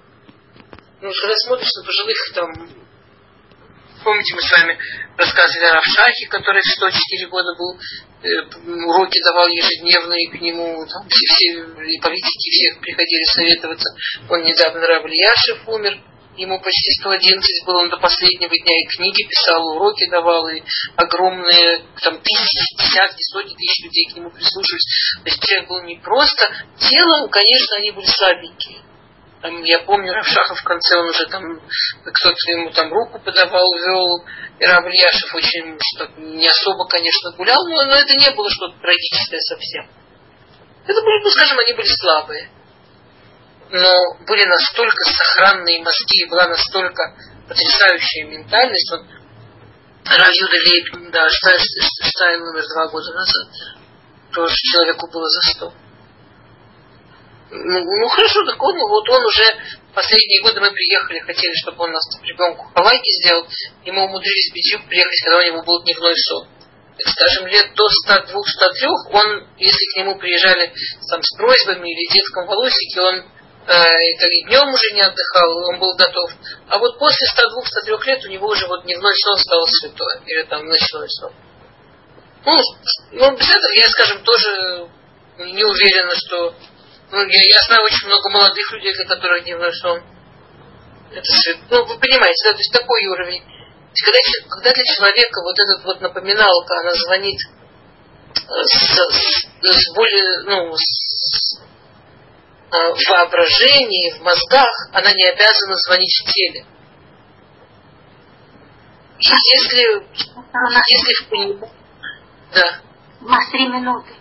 [1.01, 2.90] Ну, когда смотришь на пожилых там
[4.03, 4.77] Помните, мы с вами
[5.15, 11.07] рассказывали о Равшахе, который в 104 года был, э, уроки давал ежедневные к нему, там
[11.07, 13.89] все, все и политики всех приходили советоваться.
[14.29, 16.01] Он недавно Рав Яшев умер,
[16.35, 20.63] ему почти 111 было, он до последнего дня и книги писал, уроки давал, и
[20.95, 25.13] огромные там тысячи, десятки, сотни тысяч людей к нему прислушивались.
[25.23, 28.81] То есть человек был не просто телом, конечно, они были слабенькие.
[29.41, 31.43] Там, я помню, Равшаха в конце он уже там,
[32.05, 34.25] кто-то ему там руку подавал, вел.
[34.59, 38.77] И Рав Ильяшев очень что не особо, конечно, гулял, но, но это не было что-то
[38.79, 39.89] трагическое совсем.
[40.85, 42.51] Это были, ну, скажем, они были слабые.
[43.71, 43.91] Но
[44.27, 47.15] были настолько сохранные мозги, была настолько
[47.47, 48.91] потрясающая ментальность.
[48.91, 49.07] Вот
[50.05, 53.47] Рав Юда Лейб, да, Штайн умер два года назад.
[54.33, 55.73] Тоже человеку было за сто.
[57.51, 59.43] Ну, ну хорошо, так он, вот он уже
[59.93, 63.45] последние годы мы приехали, хотели, чтобы он нас ребенку хавайки сделал,
[63.83, 66.47] и мы умудрились пятью приехать, когда у него был дневной сон.
[66.97, 68.31] Так скажем, лет до 102-103,
[69.11, 70.71] он, если к нему приезжали
[71.09, 75.93] там, с просьбами или детком волосики, он э, и днем уже не отдыхал, он был
[75.97, 76.31] готов.
[76.69, 80.67] А вот после 102-103 лет у него уже вот дневной сон стал святой, или там
[80.67, 81.33] ночной сон.
[82.45, 82.57] Ну,
[83.11, 84.87] ну без этого я, скажем, тоже
[85.37, 86.55] не уверена, что
[87.11, 90.01] ну, я, я знаю очень много молодых людей, для которых дневной сон.
[91.11, 91.27] Это.
[91.69, 93.43] Ну, вы понимаете, да, то есть такой уровень.
[93.43, 94.19] Когда,
[94.49, 97.37] когда для человека вот этот вот напоминалка, она звонит
[98.23, 105.75] э, с, с, с более, ну, с, э, в воображении, в мозгах, она не обязана
[105.75, 106.65] звонить в теле.
[109.19, 110.07] И если,
[110.87, 111.71] если в понимании...
[112.53, 112.81] Да.
[113.19, 114.20] У нас три минуты.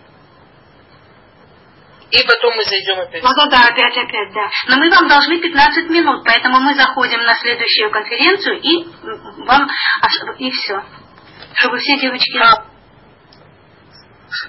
[2.11, 3.23] И потом мы зайдем опять.
[3.23, 4.49] Ну да, опять, опять, да.
[4.67, 8.85] Но мы вам должны 15 минут, поэтому мы заходим на следующую конференцию и
[9.45, 9.69] вам
[10.37, 10.83] и все.
[11.55, 12.37] Чтобы все девочки.
[12.37, 12.65] А,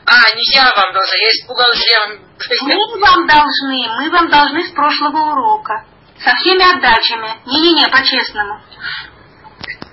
[0.06, 2.18] а не я вам должна, я испугалась, я вам...
[2.62, 5.84] Мы вам должны, мы вам должны с прошлого урока.
[6.18, 7.42] Со всеми отдачами.
[7.46, 8.60] Не-не-не, по-честному.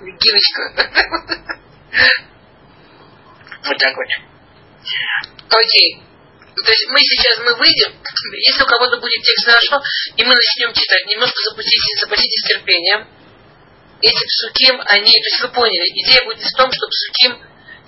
[0.00, 0.62] Гиночка.
[3.62, 4.06] Вот так вот.
[5.50, 6.09] Окей.
[6.56, 7.94] То есть мы сейчас мы выйдем,
[8.34, 9.82] если у кого-то будет текст хорошо,
[10.16, 13.08] и мы начнем читать, немножко запустите, запустите терпением.
[14.02, 17.36] Эти псуким, они, то есть вы поняли, идея будет в том, что псуким,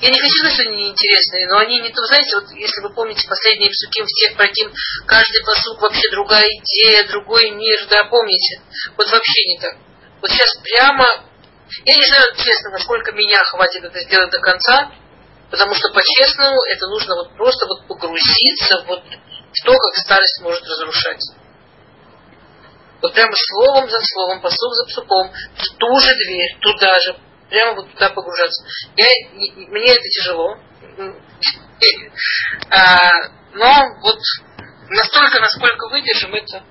[0.02, 2.92] я не хочу сказать, что они неинтересные, но они не то, знаете, вот если вы
[2.92, 4.72] помните последние псуким в тех проким,
[5.06, 8.60] каждый посук вообще другая идея, другой мир, да, помните?
[8.96, 9.76] Вот вообще не так.
[10.20, 11.06] Вот сейчас прямо,
[11.84, 14.92] я не знаю, честно, насколько меня хватит это сделать до конца,
[15.52, 20.64] Потому что по-честному это нужно вот просто вот погрузиться вот в то, как старость может
[20.64, 21.20] разрушать.
[23.02, 27.18] Вот прямо словом за словом, посук за псуком, в ту же дверь, туда же,
[27.50, 28.64] прямо вот туда погружаться.
[28.96, 30.56] Я, мне это тяжело.
[32.70, 32.96] А,
[33.52, 34.18] но вот
[34.88, 36.64] настолько, насколько выдержим, это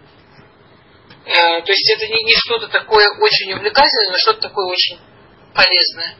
[1.24, 4.98] а, то есть это не, не что-то такое очень увлекательное, но что-то такое очень
[5.54, 6.15] полезное.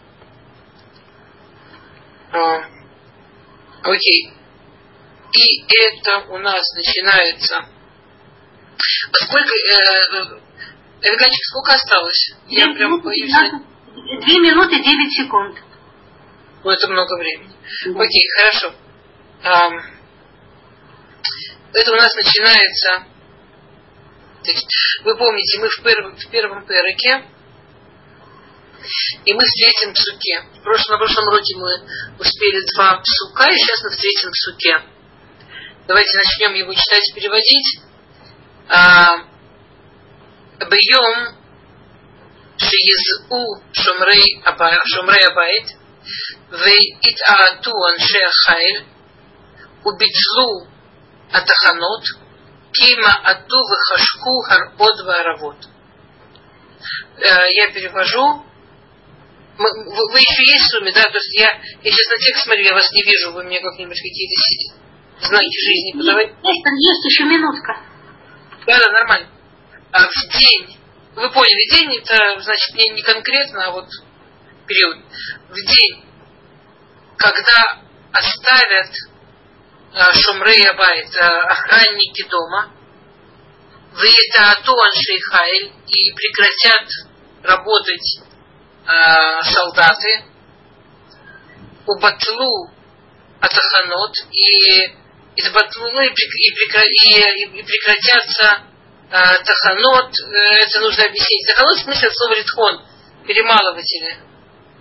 [2.32, 2.66] А,
[3.84, 4.34] окей.
[5.34, 7.66] И это у нас начинается.
[9.14, 10.40] Сколько, э,
[11.04, 12.34] Эвганчик, сколько осталось?
[12.48, 13.34] Я прям боюсь.
[13.94, 15.58] Две минуты девять секунд.
[16.64, 17.56] Ну, это много времени.
[17.86, 18.02] Да.
[18.02, 18.74] Окей, хорошо.
[19.44, 19.70] А,
[21.74, 23.08] это у нас начинается.
[25.04, 27.26] Вы помните, мы в первом, в первом переке
[29.25, 30.61] и мы встретим псуке.
[30.61, 31.73] В прошлом, на прошлом уроке мы
[32.19, 34.75] успели два псука, и сейчас мы встретим псуке.
[35.89, 37.81] Давайте начнем его читать и переводить.
[40.59, 41.37] Бьем
[42.59, 45.69] שיזעו שומרי הבית
[46.51, 48.77] והתעעטו אנשי החיל
[49.87, 50.51] וביטלו
[51.31, 52.03] התחנות
[52.73, 55.67] כי מעטו וחשקו הרעות וערבות.
[57.19, 58.45] Я перевожу
[59.62, 61.04] вы, вы еще есть в сумме, да?
[61.04, 61.50] То есть я,
[61.84, 64.82] я сейчас на текст смотрю, я вас не вижу, вы мне как-нибудь какие-то
[65.28, 66.34] знаки жизни подавайте.
[66.44, 67.78] Есть, есть еще минутка.
[68.66, 69.30] Да, да, нормально.
[69.92, 70.78] А в день,
[71.16, 73.88] вы поняли, день это значит не, не конкретно, а вот
[74.68, 74.98] период.
[75.50, 76.06] В день,
[77.18, 78.92] когда оставят
[79.94, 82.72] а, Шумрей Абайт, а, охранники дома,
[83.92, 86.88] в Етаату Аншейхайль и прекратят
[87.44, 88.22] работать
[88.88, 90.24] э, солдаты
[91.86, 92.70] убатлу
[93.40, 95.02] атаханот и
[95.36, 98.64] избатлу и, и, и прекратятся
[99.10, 100.14] э, таханот,
[100.62, 101.48] это нужно объяснить.
[101.48, 102.86] Таханот в смысле от слова ритхон,
[103.26, 104.18] перемалыватели.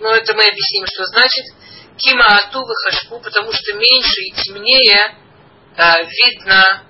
[0.01, 1.47] Но это мы объясним, что значит.
[1.99, 5.19] Кима ату хашку, потому что меньше и темнее
[5.77, 6.85] э, видно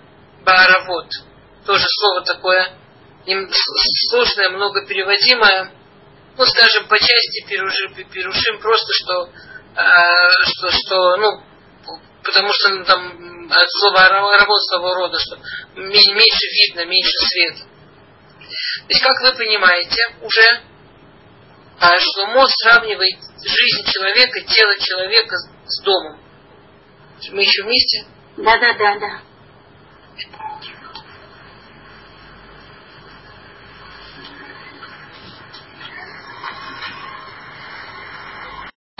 [0.44, 1.08] баравод.
[1.66, 2.76] Тоже слово такое
[4.08, 5.72] сложное, много переводимое
[6.40, 9.28] ну, скажем, по части перушим, просто, что,
[9.76, 9.82] э,
[10.44, 11.42] что, что, ну,
[12.24, 15.36] потому что ну, там от слова работ своего рода, что
[15.76, 17.64] меньше видно, меньше света.
[18.38, 20.62] То есть, как вы понимаете, уже
[21.78, 26.20] а Шломо сравнивает жизнь человека, тело человека с домом.
[27.32, 28.06] Мы еще вместе?
[28.38, 29.22] Да, да, да, да.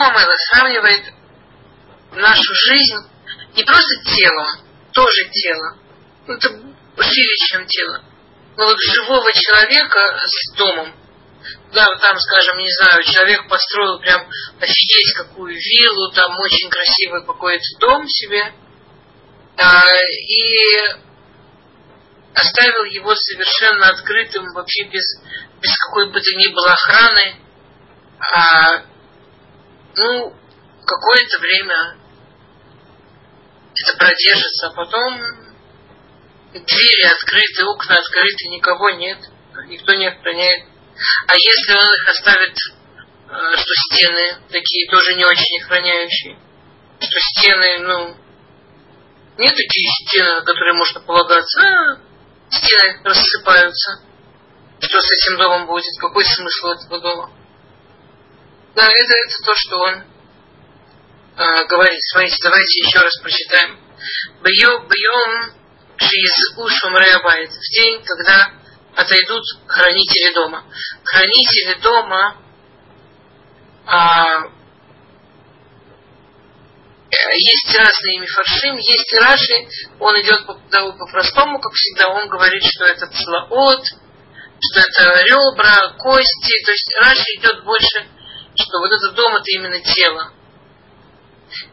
[0.01, 1.13] Мама сравнивает
[2.13, 3.07] нашу жизнь
[3.53, 4.47] не просто телом,
[4.93, 5.77] тоже тело.
[6.25, 8.03] Ну, это шире, чем тело.
[8.57, 10.95] Но вот живого человека с домом.
[11.73, 14.27] Да, там, скажем, не знаю, человек построил прям
[14.59, 18.53] офигеть какую виллу, там очень красивый какой-то дом себе.
[19.57, 20.95] А, и
[22.33, 25.03] оставил его совершенно открытым, вообще без,
[25.61, 27.35] без какой бы то ни было охраны.
[28.19, 28.90] А,
[30.01, 30.33] ну,
[30.83, 31.97] какое-то время
[33.75, 35.21] это продержится, а потом
[36.53, 39.19] двери открыты, окна открыты, никого нет,
[39.67, 40.65] никто не охраняет.
[41.27, 46.37] А если он их оставит, э, что стены такие тоже не очень охраняющие,
[46.99, 48.17] что стены, ну,
[49.37, 52.01] нет такие стены, на которые можно полагаться, а
[52.49, 54.03] стены рассыпаются.
[54.79, 55.99] Что с этим домом будет?
[55.99, 57.40] Какой смысл этого дома?
[58.75, 59.93] Да, это, это то, что он
[61.37, 61.99] э, говорит.
[62.11, 63.79] Смотрите, давайте еще раз прочитаем.
[64.43, 65.53] Бьем, бьем,
[65.97, 67.49] шиз ушум реабайт.
[67.51, 68.53] В день, когда
[68.95, 70.65] отойдут хранители дома.
[71.03, 72.37] Хранители дома
[73.85, 74.43] а,
[77.33, 79.67] есть разные мифаршим, есть Раши,
[79.99, 86.65] он идет по, по-простому, как всегда, он говорит, что это цлаот, что это ребра, кости,
[86.65, 88.07] то есть Раши идет больше,
[88.55, 90.33] что вот этот дом это именно тело.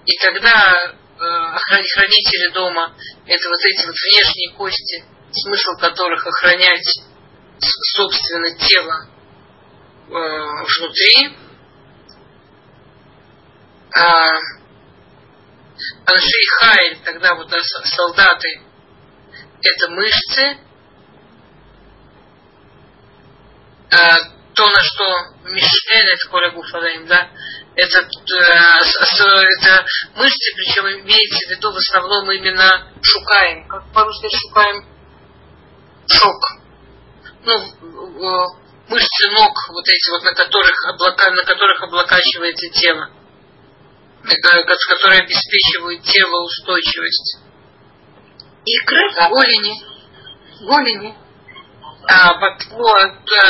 [0.07, 2.95] И когда э, хранители дома
[3.27, 6.89] это вот эти вот внешние кости, смысл которых охранять
[7.97, 9.09] собственно тело
[10.09, 11.37] э, внутри,
[13.95, 14.59] а
[16.07, 18.63] Аншей Хайль, тогда вот да, солдаты,
[19.61, 20.59] это мышцы,
[23.91, 25.05] а, то, на что
[25.45, 27.31] Мишелет Коля Гуфалаем, да,
[27.77, 33.69] это, э, это мышцы, причем имеется в виду в основном именно шукаем.
[33.69, 34.85] Как по-русски шукаем?
[36.11, 36.43] Шок.
[37.45, 37.55] Ну,
[38.89, 43.11] мышцы ног, вот эти вот, на которых, облака, на которых облокачивается тело,
[44.25, 47.39] которые обеспечивают тело устойчивость.
[48.65, 49.85] Икры, голени,
[50.67, 51.28] голени.
[52.11, 52.49] А, по,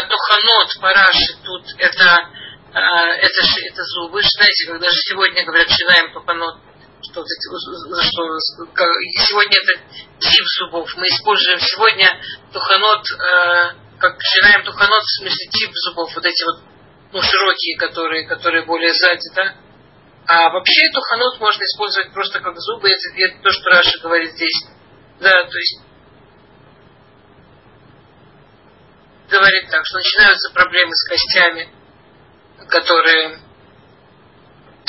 [0.08, 2.28] туханот, параши, тут это
[2.74, 4.20] а, это, это зубы.
[4.20, 6.56] Знаете, когда же сегодня говорят, шинаем туханот,
[7.02, 8.38] что, что
[9.26, 9.80] сегодня это
[10.18, 10.90] тип зубов.
[10.96, 12.06] Мы используем сегодня
[12.52, 16.62] туханот, э, как шинаем туханот, в смысле тип зубов, вот эти вот
[17.12, 19.54] ну, широкие, которые, которые более сзади, да?
[20.26, 24.66] А вообще туханот можно использовать просто как зубы, это, это то, что Раша говорит здесь.
[25.20, 25.80] Да, то есть
[29.28, 31.68] говорит так, что начинаются проблемы с костями,
[32.68, 33.38] которые,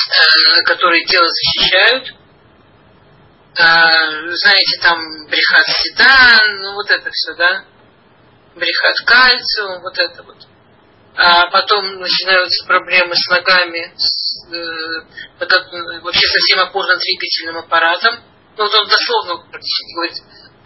[0.08, 2.14] э, которые тело защищают.
[3.58, 4.98] Э, знаете, там
[5.28, 7.64] брехат седан, ну вот это все, да?
[8.54, 10.36] Брехат кальциум, вот это вот.
[11.16, 18.24] А потом начинаются проблемы с ногами, с, э, вообще со всем опорно-двигательным аппаратом.
[18.56, 19.44] Ну вот он дословно
[19.94, 20.16] говорит,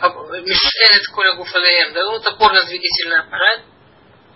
[0.01, 3.61] Мишелет Коля Гуфалеем, да, ну, вот опорно-двигательный аппарат.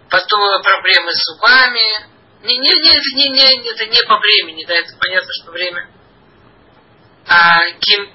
[0.09, 2.09] Потом проблемы с зубами,
[2.43, 5.91] не, не, не, это не, не, это не по времени, да, это понятно, что время.
[7.27, 8.15] А кем,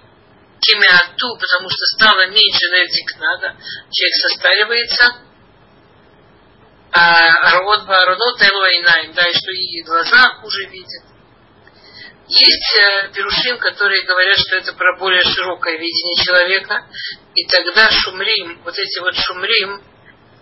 [0.60, 3.58] кемиату, потому что стало меньше энергии надо,
[3.92, 5.16] человек состаривается.
[6.96, 11.04] А род баронот инаем, да, и что и глаза хуже видят.
[12.28, 16.88] Есть э, перушим, которые говорят, что это про более широкое видение человека,
[17.36, 19.82] и тогда шумрим, вот эти вот шумрим,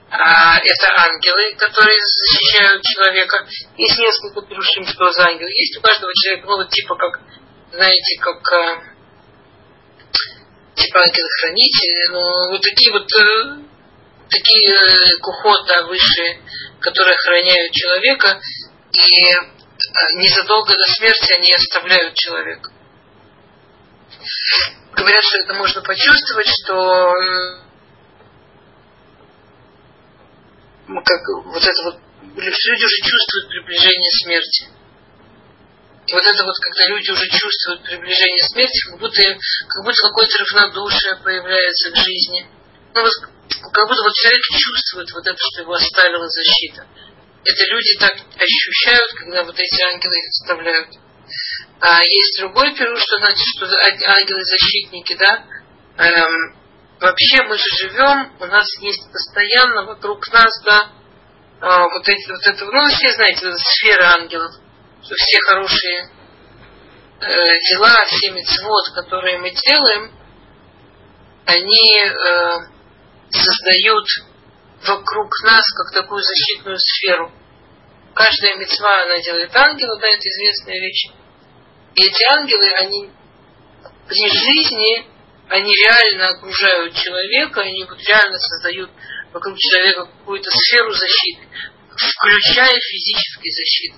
[0.09, 3.47] а, это ангелы, которые защищают человека.
[3.77, 5.49] Есть несколько перушим, что за ангелы.
[5.55, 7.21] Есть у каждого человека, ну вот типа как,
[7.71, 8.83] знаете, как а,
[10.75, 13.71] типа ангелы-хранители, ну вот такие вот э,
[14.29, 16.41] такие э, кухот, да, высшие,
[16.81, 18.41] которые охраняют человека,
[18.91, 19.37] и э,
[20.15, 22.71] незадолго до смерти они оставляют человека.
[24.93, 27.13] Говорят, что это можно почувствовать, что
[30.87, 31.95] как вот это вот,
[32.35, 34.69] люди уже чувствуют приближение смерти.
[36.07, 40.37] И вот это вот, когда люди уже чувствуют приближение смерти, как будто, как будто какое-то
[40.43, 42.47] равнодушие появляется в жизни.
[42.93, 43.13] Ну вот
[43.71, 46.87] как будто вот человек чувствует вот это, что его оставила защита.
[47.43, 50.89] Это люди так ощущают, когда вот эти ангелы их оставляют.
[51.81, 55.45] А есть другой период, что значит, что ангелы-защитники, да,
[55.97, 56.55] эм,
[56.99, 60.91] вообще мы же живем, у нас есть постоянно вокруг нас, да,
[61.59, 64.51] э, вот эти, вот это, ну, все знаете, вот сфера ангелов,
[65.01, 66.09] что все хорошие
[67.19, 70.11] э, дела, все мецвод, которые мы делаем,
[71.47, 72.59] они э,
[73.31, 74.05] создают
[74.85, 77.31] вокруг нас как такую защитную сферу.
[78.13, 81.20] Каждая мецва, она делает ангела, да, это известная вещь.
[81.95, 83.09] И эти ангелы, они
[84.07, 85.05] при жизни,
[85.49, 88.91] они реально окружают человека, они вот реально создают
[89.33, 91.47] вокруг человека какую-то сферу защиты,
[91.89, 93.97] включая физические защиты.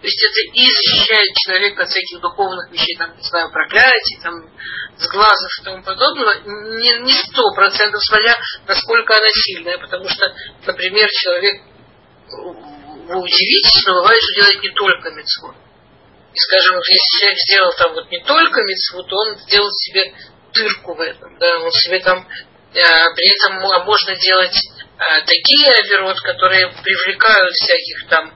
[0.00, 4.34] То есть это и защищает человека от всяких духовных вещей, там, не знаю, проклятий, там,
[4.98, 10.32] с глазов и тому подобного, не сто процентов, смотря насколько она сильная, потому что,
[10.66, 11.62] например, человек,
[12.28, 15.56] вы удивитесь, но бывает, что делает не только мецвод.
[16.36, 20.12] И, скажем, если человек сделал там вот не только мецвод, то он сделал себе
[20.52, 22.80] дырку в этом, да, он себе там, э,
[23.14, 24.56] при этом можно делать
[24.98, 28.34] э, такие оверот, которые привлекают всяких там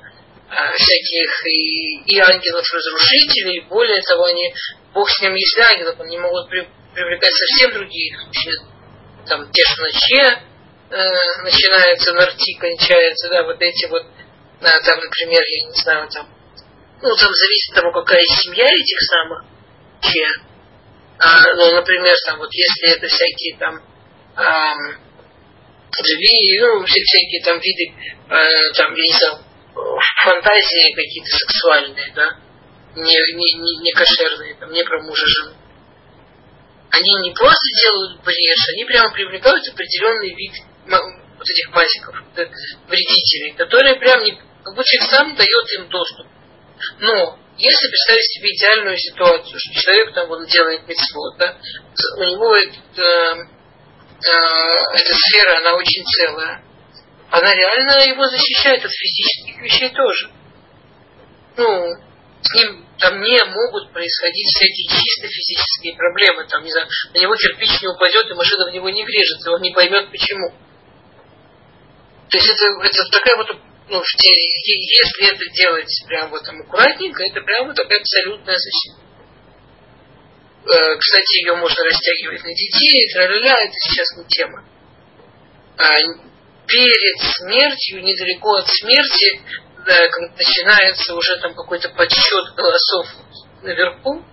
[0.51, 4.53] Э, всяких и, и ангелов-разрушителей, более того, они,
[4.93, 8.19] Бог с ним есть ангелов, они могут при, привлекать совсем других,
[9.29, 10.43] там те, что наче
[10.91, 14.03] э, начинаются, нарти кончаются, да, вот эти вот,
[14.61, 16.29] да, там, например, я не знаю, там,
[17.03, 19.45] ну, там зависит от того, какая семья этих самых.
[21.19, 23.77] А, ну, например, там, вот если это всякие там
[24.37, 25.11] эм,
[26.61, 27.93] ну, всякие там виды,
[28.29, 29.45] э, там, я не знаю,
[30.25, 32.39] фантазии какие-то сексуальные, да,
[32.97, 35.57] не, не, не, не кошерные, там, не про мужа жену.
[36.91, 40.53] Они не просто делают брешь, они прямо привлекают определенный вид
[40.87, 42.17] вот этих мазиков,
[42.89, 46.27] вредителей, которые прям не, как будто человек сам дает им доступ.
[46.99, 51.57] Но если представить себе идеальную ситуацию, что человек там он делает митцвот, да,
[52.17, 53.35] у него этот, э,
[54.25, 54.39] э,
[54.95, 56.65] эта сфера, она очень целая,
[57.31, 60.31] она реально его защищает от физических вещей тоже.
[61.57, 62.11] Ну,
[62.43, 66.47] с ним там не могут происходить всякие чисто физические проблемы.
[66.49, 69.61] Там, не знаю, на него кирпич не упадет, и машина в него не врежется, он
[69.61, 70.51] не поймет почему.
[72.31, 73.57] То есть это, это такая вот,
[73.91, 79.01] ну, если это делать прям вот там аккуратненько, это прям вот такая абсолютная защита.
[80.63, 84.65] Э, кстати, ее можно растягивать на детей, тра-ля-ля, это сейчас не тема.
[85.77, 85.99] А,
[86.69, 89.43] перед смертью, недалеко от смерти,
[89.87, 93.07] да, начинается уже там какой-то подсчет голосов
[93.63, 94.25] наверху,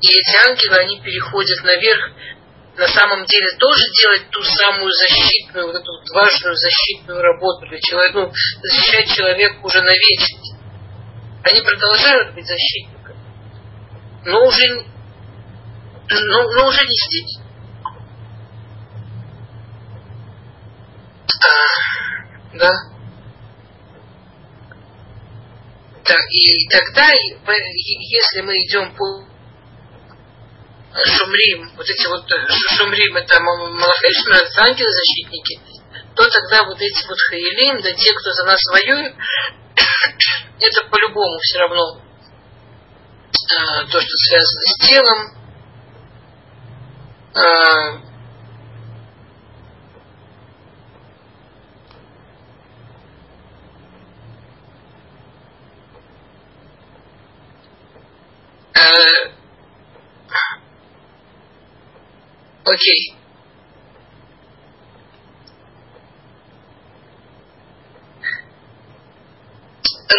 [0.00, 2.10] и эти ангелы, они переходят наверх,
[2.76, 8.20] на самом деле тоже делать ту самую защитную, вот эту важную защитную работу для человека,
[8.20, 10.54] ну, защищать человека уже на вечность.
[11.42, 13.18] Они продолжают быть защитниками,
[14.26, 14.84] но уже,
[16.10, 17.38] но, но уже не здесь.
[22.54, 22.70] Да?
[26.04, 29.35] Так, и тогда, если мы идем по
[31.04, 35.60] Шумрим, вот эти вот э, Шумрим, это Малахешна, это ангелы-защитники,
[36.14, 39.14] то тогда вот эти вот Хаилим, да те, кто за нас воюет,
[40.60, 45.36] это по-любому все равно э, то, что связано с телом,
[47.34, 48.06] э,
[58.76, 59.35] Э,
[62.65, 63.15] окей.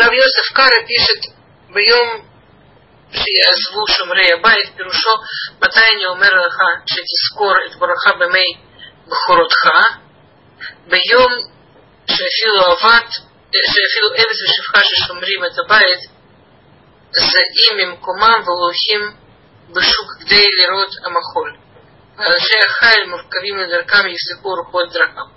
[0.00, 1.22] Рав Йосеф Кара пишет,
[1.68, 2.08] ביום
[3.10, 5.10] שיעזבו שומרי הבית, פירושו
[5.62, 6.56] מתי אני אומר לך
[6.86, 8.48] שתזכור את בורך במי
[9.06, 9.62] בכורותך,
[10.86, 11.32] ביום
[12.06, 13.06] שאפילו עבד,
[13.72, 16.00] שאפילו עבד ושפחה ששומרים את הבית,
[17.10, 19.00] זעים ממקומם והולכים
[19.70, 21.65] בשוק כדי לראות המחול.
[22.18, 25.28] אנשי החיל מורכבים לדרכם יפסקו רוחות דרכם.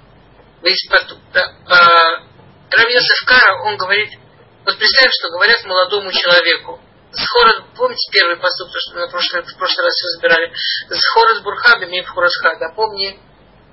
[2.77, 4.11] Рав Йосеф Кара, он говорит,
[4.65, 6.81] вот представим, что говорят молодому человеку,
[7.13, 10.51] Схорат, помните первый посуд, что мы на прошлый, в прошлый раз разбирали?
[10.89, 12.73] Схорат Бурхаби Мейбхурасхада.
[12.75, 13.17] Помни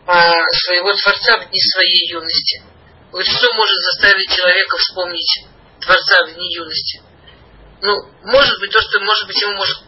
[0.07, 2.63] а, своего Творца в дни своей юности.
[3.11, 5.47] Говорит, что может заставить человека вспомнить
[5.81, 7.03] Творца в дни юности?
[7.83, 9.79] ну, может быть, то, что, может быть, ему может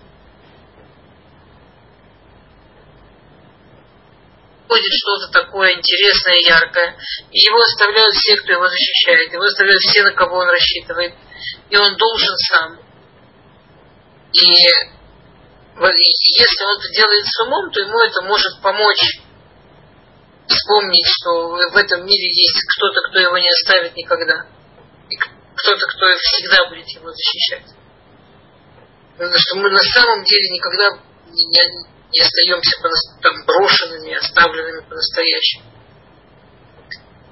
[4.69, 6.95] происходит что-то такое интересное, яркое,
[7.31, 11.15] и его оставляют все, кто его защищает, его оставляют все, на кого он рассчитывает,
[11.69, 12.79] и он должен сам.
[14.31, 14.93] И если
[16.63, 19.19] он это делает с умом, то ему это может помочь
[20.47, 24.45] вспомнить, что в этом мире есть кто-то, кто его не оставит никогда.
[25.09, 27.73] И кто-то, кто всегда будет его защищать.
[29.17, 30.99] Потому что мы на самом деле никогда
[31.29, 32.77] не, не, остаемся
[33.21, 35.63] там, брошенными, оставленными по-настоящему.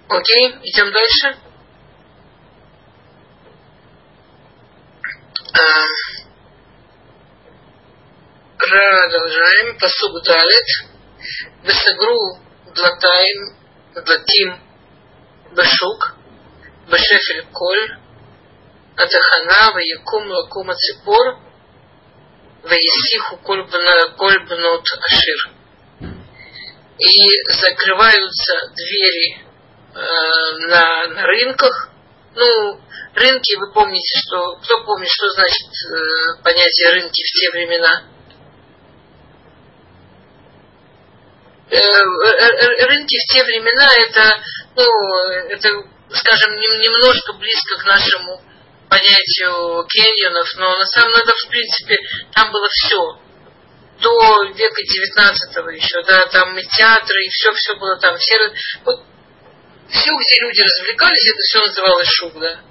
[0.09, 1.37] Окей, идем дальше.
[8.57, 9.77] Продолжаем.
[9.79, 10.97] Посуг далит.
[11.63, 12.39] Весагру
[12.73, 13.57] длатаем,
[13.93, 14.61] длатим
[15.51, 16.15] бешук,
[16.89, 17.97] бешефель коль,
[18.95, 21.39] атахана, ваякум лакум аципор,
[22.67, 23.63] ваесиху коль
[24.45, 25.51] бнот ашир.
[26.99, 31.89] И закрываются двери э, на, на рынках.
[32.35, 32.79] Ну,
[33.13, 34.55] рынки, вы помните, что...
[34.63, 38.03] Кто помнит, что значит э, понятие рынки в те времена?
[41.69, 44.41] Э, э, рынки в те времена это,
[44.75, 44.85] ну,
[45.49, 45.69] это,
[46.09, 48.41] скажем, немножко близко к нашему
[48.89, 51.97] понятию кеньонов, но на самом деле, в принципе,
[52.33, 53.19] там было все.
[53.99, 58.15] До века 19 еще, да, там и театры, и все, все было там.
[58.17, 58.37] Все,
[58.85, 59.03] вот,
[59.89, 62.61] все, где люди развлекались, это все называлось шуб, да.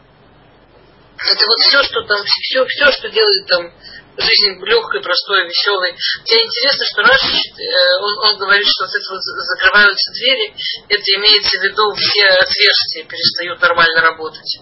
[1.19, 3.73] Это вот все, что там, все, все, что делает там
[4.19, 5.95] жизнь легкой, простой, веселой.
[6.25, 7.69] Тебе интересно, что Раш, э,
[8.01, 10.55] он, он говорит, что вот это вот закрываются двери,
[10.89, 14.61] это имеется в виду все отверстия перестают нормально работать.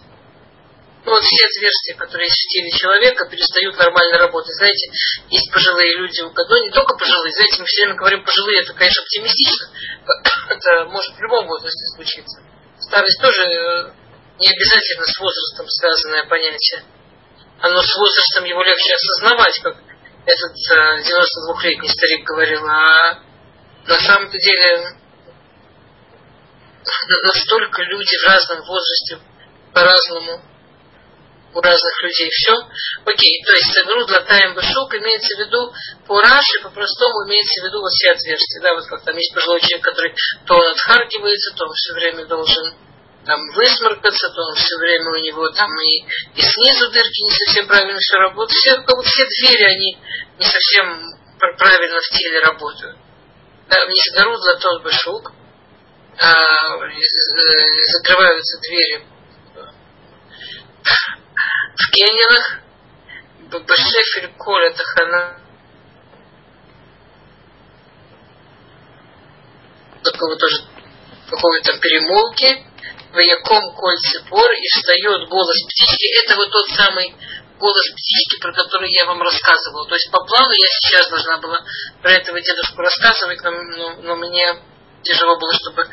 [1.05, 4.55] Ну, вот все отверстия, которые есть в теле человека, перестают нормально работать.
[4.57, 4.91] Знаете,
[5.29, 9.03] есть пожилые люди, ну не только пожилые, знаете, мы все время говорим пожилые, это, конечно,
[9.03, 9.67] оптимистично.
[10.49, 12.41] Это может в любом возрасте случиться.
[12.79, 13.93] Старость тоже э,
[14.39, 16.85] не обязательно с возрастом связанное понятие
[17.65, 19.77] оно с возрастом его легче осознавать, как
[20.27, 23.23] этот 92-летний э, старик говорил, а
[23.87, 24.99] на самом-то деле
[27.25, 29.19] настолько люди в разном возрасте
[29.73, 30.43] по-разному
[31.55, 32.55] у разных людей все.
[33.05, 35.73] Окей, то есть Сагру Длатаем Башук имеется в виду
[36.07, 38.61] по Раши, по-простому имеется в виду вот все отверстия.
[38.61, 40.15] Да, вот как там есть пожилой человек, который
[40.47, 42.75] то он отхаркивается, то он все время должен
[43.25, 47.67] там высморкаться, то он все время у него там и, и снизу дырки не совсем
[47.69, 48.59] правильно все работает.
[48.59, 49.99] Все, как будто все двери, они
[50.39, 51.03] не совсем
[51.39, 52.97] правильно в теле работают.
[53.69, 55.33] Да, вниз гору золотой башук,
[56.19, 56.77] а,
[57.93, 59.14] закрываются двери
[60.85, 62.61] в Кенинах,
[63.51, 65.41] Башефель Коля Тахана,
[70.03, 70.65] такого тоже
[71.31, 72.67] какой-то перемолки,
[73.13, 76.25] Ваяком коль цепор, и встает голос птички.
[76.25, 77.15] Это вот тот самый
[77.59, 79.89] голос птички, про который я вам рассказывала.
[79.89, 81.61] То есть по плану я сейчас должна была
[82.03, 84.45] про этого дедушку рассказывать, но, но, но мне
[85.03, 85.89] тяжело было, чтобы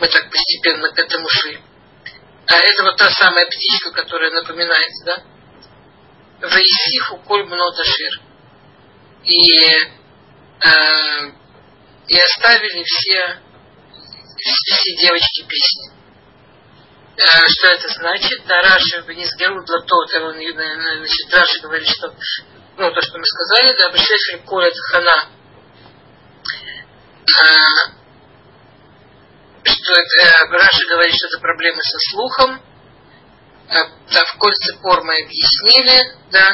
[0.00, 1.60] мы так постепенно к этому шли.
[2.48, 5.22] А это вот та самая птичка, которая напоминает, да?
[6.40, 8.20] Ваисиху коль мноташир.
[9.24, 9.62] И,
[10.64, 11.32] э,
[12.06, 13.40] и оставили все,
[14.36, 15.90] все девочки песни.
[17.16, 18.46] Э, что это значит?
[18.46, 22.14] Да, Раши Бенизгеру Длатот, он, значит, Раши говорит, что,
[22.76, 25.30] ну, то, что мы сказали, да, Бешефель Колет Хана,
[27.38, 27.95] а,
[29.86, 32.60] что это, э, Раши говорит, что это проблемы со слухом,
[33.68, 36.48] да, в кольце пор мы объяснили, да,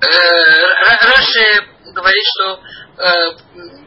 [0.00, 2.62] Раши говорит, что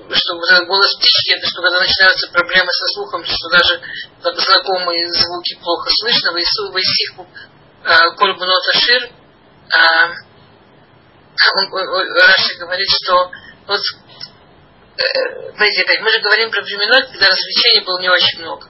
[0.10, 3.82] что вот этот голос птички, это что когда начинаются проблемы со слухом, что даже
[4.22, 7.28] как знакомые звуки плохо слышно, Вайсиху,
[7.84, 9.12] а, Кольбунот Ашир,
[9.72, 10.10] а,
[11.72, 13.32] Раши говорит, что
[13.68, 14.03] вот, э,
[14.96, 18.68] знаете, опять, мы же говорим про времена, когда развлечений было не очень много.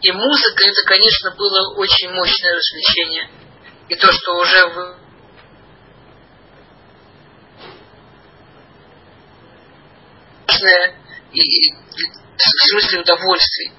[0.00, 3.28] И музыка, это, конечно, было очень мощное развлечение.
[3.88, 4.98] И то, что уже в
[11.30, 11.72] и
[12.36, 13.72] в смысле удовольствий.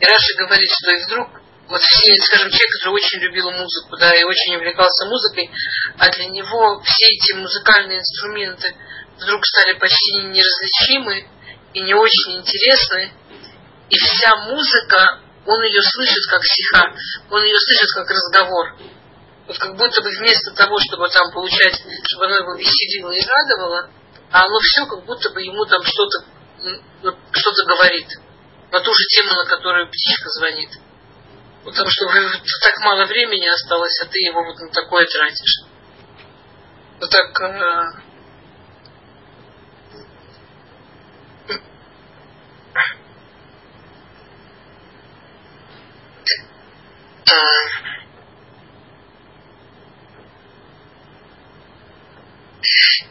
[0.00, 1.28] И Раша говорит, что и вдруг
[1.68, 5.50] вот все, скажем, человек, который очень любил музыку, да, и очень увлекался музыкой,
[5.98, 8.74] а для него все эти музыкальные инструменты
[9.20, 11.28] вдруг стали почти неразличимы
[11.74, 13.12] и не очень интересны,
[13.90, 16.94] и вся музыка, он ее слышит как стиха,
[17.30, 18.76] он ее слышит как разговор.
[19.46, 23.90] Вот как будто бы вместо того, чтобы там получать, чтобы оно его веселило и радовало,
[24.30, 26.38] а оно все как будто бы ему там что-то
[27.32, 28.08] что-то говорит
[28.70, 30.70] на ту же тему, на которую птичка звонит.
[31.64, 32.06] Потому что
[32.62, 35.64] так мало времени осталось, а ты его вот на такое тратишь.
[37.00, 37.32] Вот так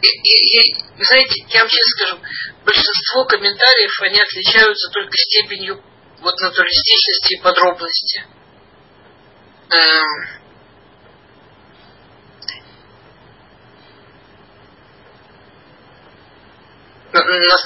[0.02, 2.22] И, и, вы знаете, я вам честно скажу,
[2.66, 5.82] большинство комментариев, они отличаются только степенью
[6.20, 8.26] вот натуралистичности и подробности.
[9.70, 10.47] Эм,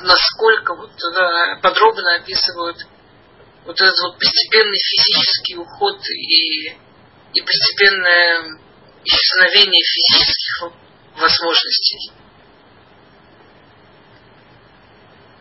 [0.01, 0.91] насколько вот
[1.61, 2.77] подробно описывают
[3.65, 6.69] вот этот вот постепенный физический уход и,
[7.33, 8.59] и постепенное
[9.03, 10.71] исчезновение физических
[11.15, 12.11] возможностей.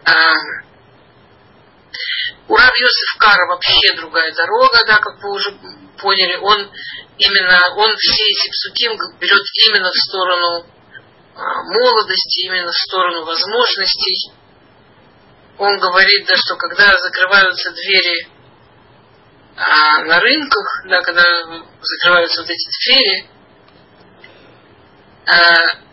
[0.04, 0.34] А,
[2.48, 5.52] у Рав Йосиф Кара вообще другая дорога, да, как вы уже
[5.98, 6.70] поняли, он
[7.18, 8.88] именно, он все эти псуки
[9.20, 10.66] берет именно в сторону
[11.64, 14.32] молодости, именно в сторону возможностей.
[15.59, 18.28] Он говорит, да, что когда закрываются двери
[19.57, 21.22] а, на рынках, да, когда
[21.82, 23.30] закрываются вот эти двери,
[25.26, 25.91] а,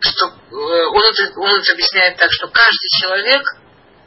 [0.00, 1.02] что э, он
[1.36, 3.42] он это объясняет так, что каждый человек,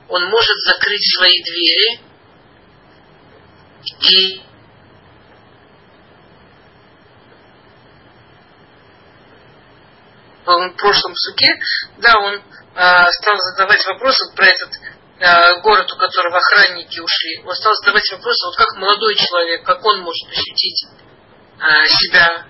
[0.10, 2.02] он может закрыть свои двери
[4.00, 4.42] и
[10.46, 11.60] в прошлом суке,
[11.98, 12.41] да, он э,
[12.76, 14.72] стал задавать вопросы про этот
[15.20, 17.44] э, город, у которого охранники ушли.
[17.46, 20.86] Он стал задавать вопросы, вот как молодой человек, как он может ощутить
[21.60, 22.46] э, себя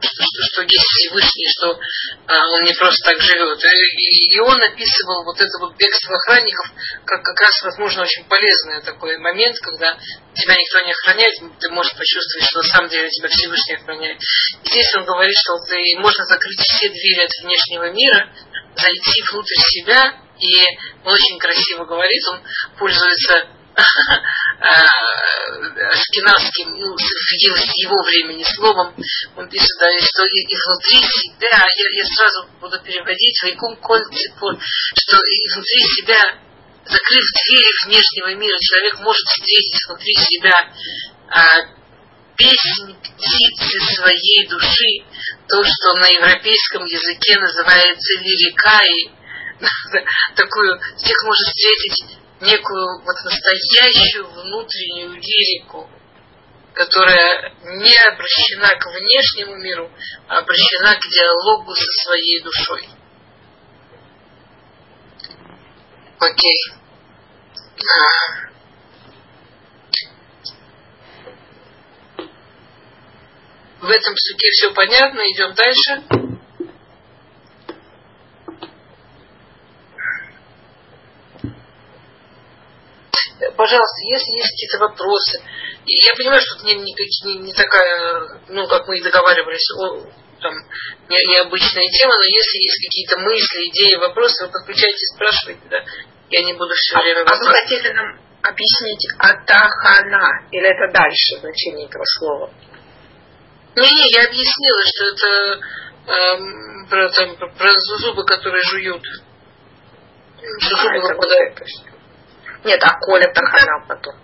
[0.00, 1.78] что, что есть Всевышний, что
[2.26, 3.58] а, он не просто так живет.
[3.64, 6.66] И, и он описывал вот это вот бегство охранников
[7.04, 9.98] как как раз, возможно, очень полезный такой момент, когда
[10.34, 14.18] тебя никто не охраняет, ты можешь почувствовать, что на самом деле тебя Всевышний охраняет.
[14.64, 18.32] Здесь он говорит, что ты, можно закрыть все двери от внешнего мира,
[18.76, 22.42] зайти внутрь себя, и он очень красиво говорит, он
[22.78, 23.48] пользуется
[25.90, 28.94] ашкенадским, ну, с его времени словом,
[29.36, 34.02] он пишет, да, что и, и внутри себя, я, я сразу буду переводить, вайкум коль
[34.02, 36.20] что и внутри себя,
[36.84, 40.72] закрыв двери внешнего мира, человек может встретить внутри себя
[41.30, 41.40] а,
[42.36, 45.04] песнь птицы своей души,
[45.48, 49.10] то, что на европейском языке называется лирикаей,
[50.36, 55.88] такую, всех может встретить некую вот настоящую внутреннюю лирику,
[56.74, 59.90] которая не обращена к внешнему миру,
[60.28, 62.88] а обращена к диалогу со своей душой.
[66.18, 66.74] Окей.
[73.80, 76.43] В этом суке все понятно, идем дальше.
[83.56, 85.42] Пожалуйста, если есть какие-то вопросы,
[85.86, 90.06] я понимаю, что это не, не, не, не такая, ну, как мы и договаривались, о,
[90.40, 90.54] там,
[91.08, 95.84] не, необычная тема, но если есть какие-то мысли, идеи, вопросы, вы подключайтесь, спрашивайте, да,
[96.30, 97.22] я не буду все время...
[97.22, 102.52] А, а вы хотели нам объяснить атахана, или это дальше значение этого слова?
[103.76, 105.60] Не-не, я объяснила, что это
[106.06, 109.02] эм, про, там, про зубы, которые жуют.
[110.60, 111.58] Что зубы выпадают.
[112.64, 114.14] Нет, а Коля Тахана потом.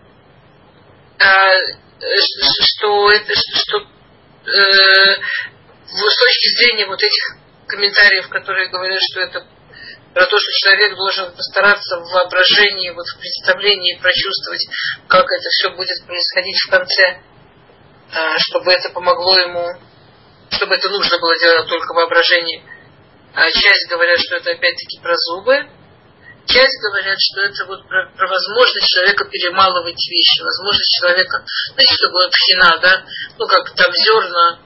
[1.22, 1.52] А,
[2.00, 5.20] что это, что э,
[5.86, 7.36] с точки зрения вот этих
[7.66, 9.46] комментариев, которые говорят, что это
[10.14, 14.66] про то, что человек должен постараться в воображении, вот в представлении прочувствовать,
[15.06, 17.22] как это все будет происходить в конце,
[18.12, 19.68] а, чтобы это помогло ему,
[20.50, 22.64] чтобы это нужно было делать только в воображении.
[23.34, 25.68] А часть говорят, что это опять-таки про зубы,
[26.50, 32.06] часть говорят, что это вот про, про возможность человека перемалывать вещи, возможность человека, знаете, что
[32.08, 33.04] такое пхина, да?
[33.38, 34.58] Ну, как там зерна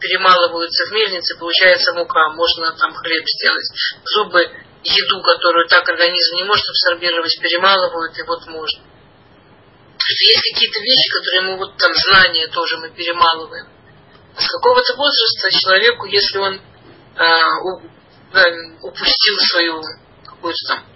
[0.00, 3.66] перемалываются в мельнице, получается мука, можно там хлеб сделать.
[4.04, 4.50] Зубы,
[4.84, 8.82] еду, которую так организм не может абсорбировать, перемалывают, и вот можно.
[10.06, 13.66] Есть какие-то вещи, которые мы вот там знания тоже мы перемалываем.
[14.36, 16.60] С какого-то возраста человеку, если он
[17.16, 17.80] а, у,
[18.32, 18.44] да,
[18.82, 19.80] упустил свою
[20.26, 20.93] какую-то там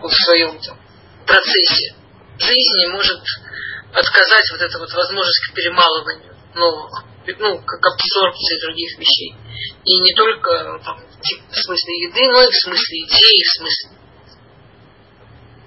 [0.00, 0.58] как в своем
[1.26, 1.94] процессе
[2.38, 3.20] жизни может
[3.92, 7.04] отказать вот эта вот возможность к перемалыванию нового.
[7.26, 9.34] ну, как абсорбции других вещей.
[9.84, 14.02] И не только там, в смысле еды, но и в смысле идей, в смысле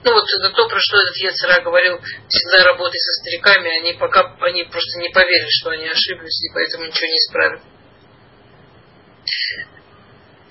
[0.06, 2.00] ну вот это то, про что этот Ецера говорил,
[2.30, 6.86] всегда работай со стариками, они пока они просто не поверят, что они ошиблись, и поэтому
[6.86, 7.62] ничего не исправят.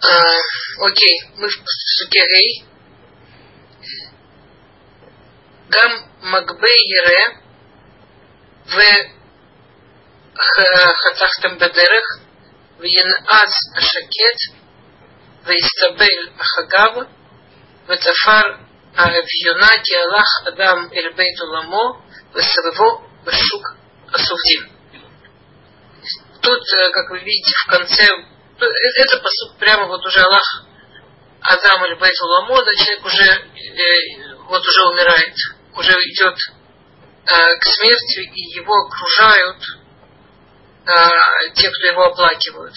[0.03, 1.53] А, окей, мы в
[1.99, 2.65] Сукерей.
[5.70, 7.24] Гам Макбе Ере
[8.66, 8.78] в
[11.04, 12.06] חתכתם בדרך
[12.80, 14.40] וינעץ השקט
[15.46, 17.04] ויסתבל החגב
[17.88, 18.48] ותפר
[18.96, 22.02] האביונה כי הלך אדם אל בית עולמו
[22.34, 23.66] וסבבו בשוק
[24.14, 24.80] осудим.
[26.42, 26.64] Тут,
[26.94, 28.06] как вы видите, в конце,
[28.98, 30.66] это посуд прямо вот уже Аллах
[31.42, 35.36] Адам или Бейт Ламода, человек уже, э, вот уже умирает,
[35.77, 36.37] уже идет
[37.27, 39.63] э, к смерти, и его окружают
[40.87, 42.75] э, те, кто его оплакивают.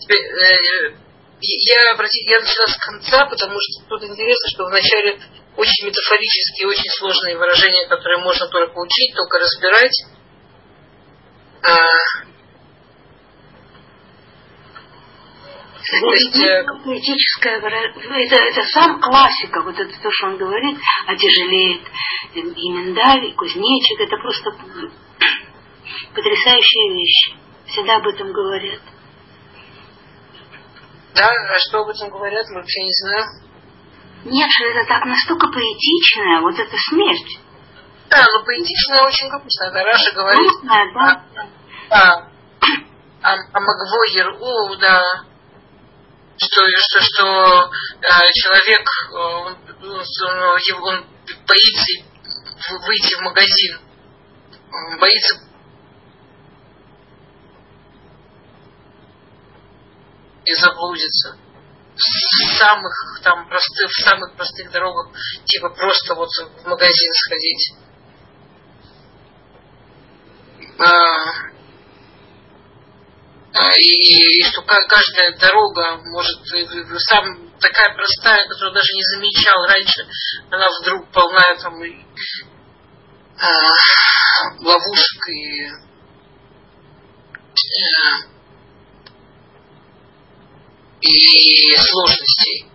[0.00, 0.96] Теперь, э,
[1.40, 5.20] я, простите, я начала с конца, потому что тут интересно, что вначале
[5.56, 10.04] очень метафорические, очень сложные выражения, которые можно только учить, только разбирать.
[11.62, 11.76] А,
[15.88, 20.76] То есть, э, поэтическое выражение, это, это сам классика, вот это то, что он говорит,
[21.06, 21.82] отяжелеет
[22.34, 24.50] и миндаль, и кузнечик, это просто
[26.12, 27.34] потрясающие вещи.
[27.66, 28.80] Всегда об этом говорят.
[31.14, 33.26] Да, а что об этом говорят, мы вообще не знаем.
[34.24, 37.38] Нет, что это так настолько поэтичное, вот эта смерть.
[38.10, 39.70] Да, но поэтичная очень грустная.
[39.70, 40.42] Да, Раша говорит.
[40.42, 41.22] Грустная, да.
[41.90, 42.28] А,
[43.22, 45.00] а, а Магво Еру, да,
[46.38, 47.70] что, что, что
[48.02, 51.06] а, человек, он, он, он
[51.46, 52.04] боится
[52.86, 53.80] выйти в магазин,
[54.98, 55.40] боится
[60.44, 61.38] и заблудится.
[61.94, 65.08] В самых там простых, в самых простых дорогах,
[65.46, 67.72] типа просто вот в магазин сходить.
[70.78, 71.55] А
[73.58, 76.40] и, и что каждая дорога может
[77.08, 80.06] сам такая простая, которую даже не замечал раньше,
[80.50, 82.04] она вдруг полна там и,
[83.38, 83.48] а,
[84.60, 85.70] ловушек и
[87.56, 88.36] а,
[91.00, 92.70] и сложностей.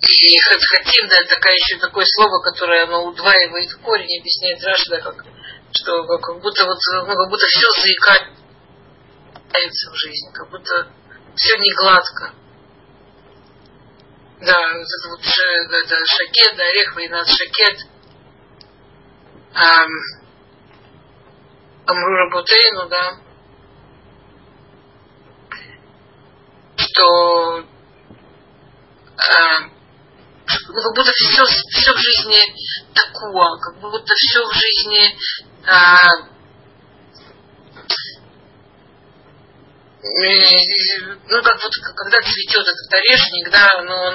[0.00, 5.26] И хатхатим, да, такое еще такое слово, которое оно удваивает корень, объясняет Раша, да, как,
[5.72, 10.88] что как будто вот, ну, как будто все заикается в жизни, как будто
[11.34, 12.32] все не гладко.
[14.40, 15.20] Да, вот это вот
[15.70, 17.88] да, да, шакет, да, орех, война шакет.
[21.86, 23.18] Амрура Бутейну, да.
[26.98, 27.64] что
[29.16, 29.77] э,
[30.74, 32.38] как будто все, все в жизни
[32.94, 35.16] такое, как будто все в жизни
[35.64, 36.28] э,
[41.28, 44.14] ну, как вот, когда цветет этот орешник, да, но он,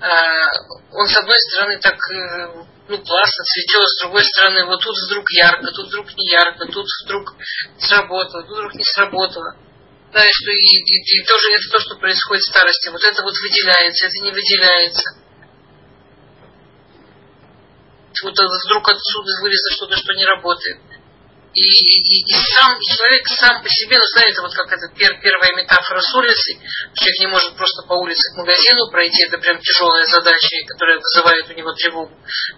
[0.00, 0.48] э,
[0.92, 5.30] он с одной стороны так, э, ну, классно цветет, с другой стороны, вот тут вдруг
[5.32, 7.34] ярко, тут вдруг не ярко, тут вдруг
[7.78, 9.56] сработало, тут вдруг не сработало
[10.14, 12.88] да, что и, и, и тоже это то, что происходит в старости.
[12.88, 15.23] Вот это вот выделяется, это не выделяется.
[18.22, 20.78] Вот вдруг отсюда вылезло что-то, что не работает.
[21.54, 25.54] И, и, и сам человек сам по себе, ну знаете, вот как это пер, первая
[25.54, 26.58] метафора с улицы,
[26.94, 31.48] человек не может просто по улице к магазину пройти, это прям тяжелая задача, которая вызывает
[31.48, 32.12] у него тревогу.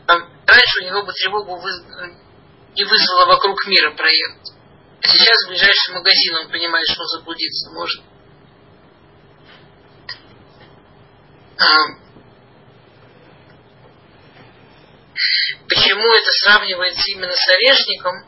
[0.07, 1.71] Там, раньше у него бы тревогу вы,
[2.75, 4.53] не вызвала вокруг мира проехать.
[5.03, 8.03] Сейчас в ближайший магазин он понимает, что он заблудиться может.
[11.59, 12.06] А,
[15.69, 18.27] почему это сравнивается именно с орешником?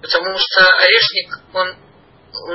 [0.00, 1.76] Потому что орешник, он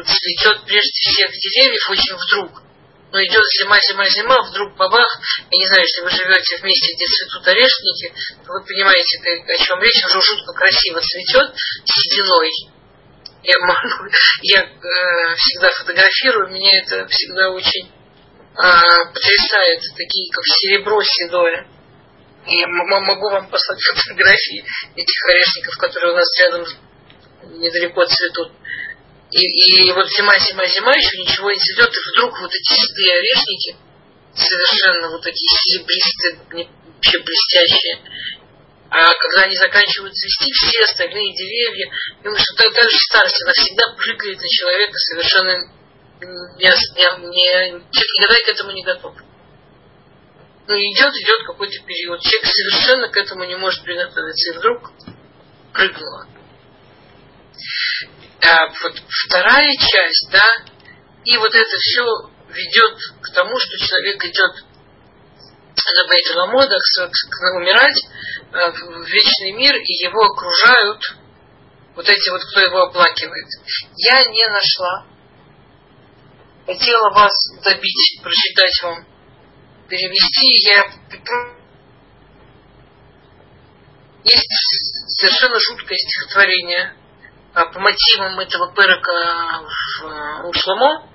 [0.04, 2.64] цветет прежде всех деревьев очень вдруг.
[3.12, 5.20] Но идет зима, зима, зима, вдруг бабах.
[5.50, 8.14] Я не знаю, если вы живете в месте, где цветут орешники,
[8.46, 10.06] то вы понимаете, о чем речь.
[10.06, 11.52] Уже жутко красиво цветет
[11.84, 12.72] сединой
[13.44, 14.10] я, могу,
[14.44, 21.68] я э, всегда фотографирую, меня это всегда очень э, потрясает, такие как серебро седое.
[22.48, 24.66] И могу вам послать фотографии
[24.96, 26.66] этих орешников, которые у нас рядом
[27.44, 28.52] недалеко цветут.
[29.32, 33.18] И, и вот зима, зима, зима, еще ничего не цветет, и вдруг вот эти седые
[33.18, 33.78] орешники,
[34.34, 38.00] совершенно вот такие серебристые, вообще блестящие,
[38.90, 43.54] А когда они заканчивают цвести, все остальные деревья, потому что так, так же старость, она
[43.54, 45.82] всегда прыгает на человека совершенно
[46.22, 49.16] не, не, не, человек никогда к этому не готов.
[50.72, 52.22] Ну, идет, идет какой-то период.
[52.22, 54.52] Человек совершенно к этому не может приготовиться.
[54.54, 54.94] И вдруг
[55.74, 56.28] прыгнула.
[58.40, 58.94] А вот
[59.28, 60.48] вторая часть, да,
[61.26, 62.06] и вот это все
[62.56, 64.64] ведет к тому, что человек идет
[65.94, 66.82] на Бейталамодах
[67.58, 68.02] умирать
[68.54, 71.04] э, в вечный мир, и его окружают
[71.96, 73.48] вот эти вот, кто его оплакивает.
[73.98, 75.06] Я не нашла.
[76.66, 79.11] Хотела вас добить, прочитать вам,
[79.92, 80.48] перевести.
[80.64, 80.86] Я
[84.24, 86.96] есть совершенно жуткое стихотворение
[87.54, 89.68] а, по мотивам этого перека
[90.02, 91.10] в Ушламо.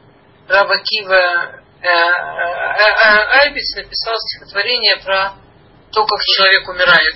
[0.48, 5.34] Раба Кива Э, э, э, Айбиц написал стихотворение про
[5.92, 7.14] то, как человек умирает.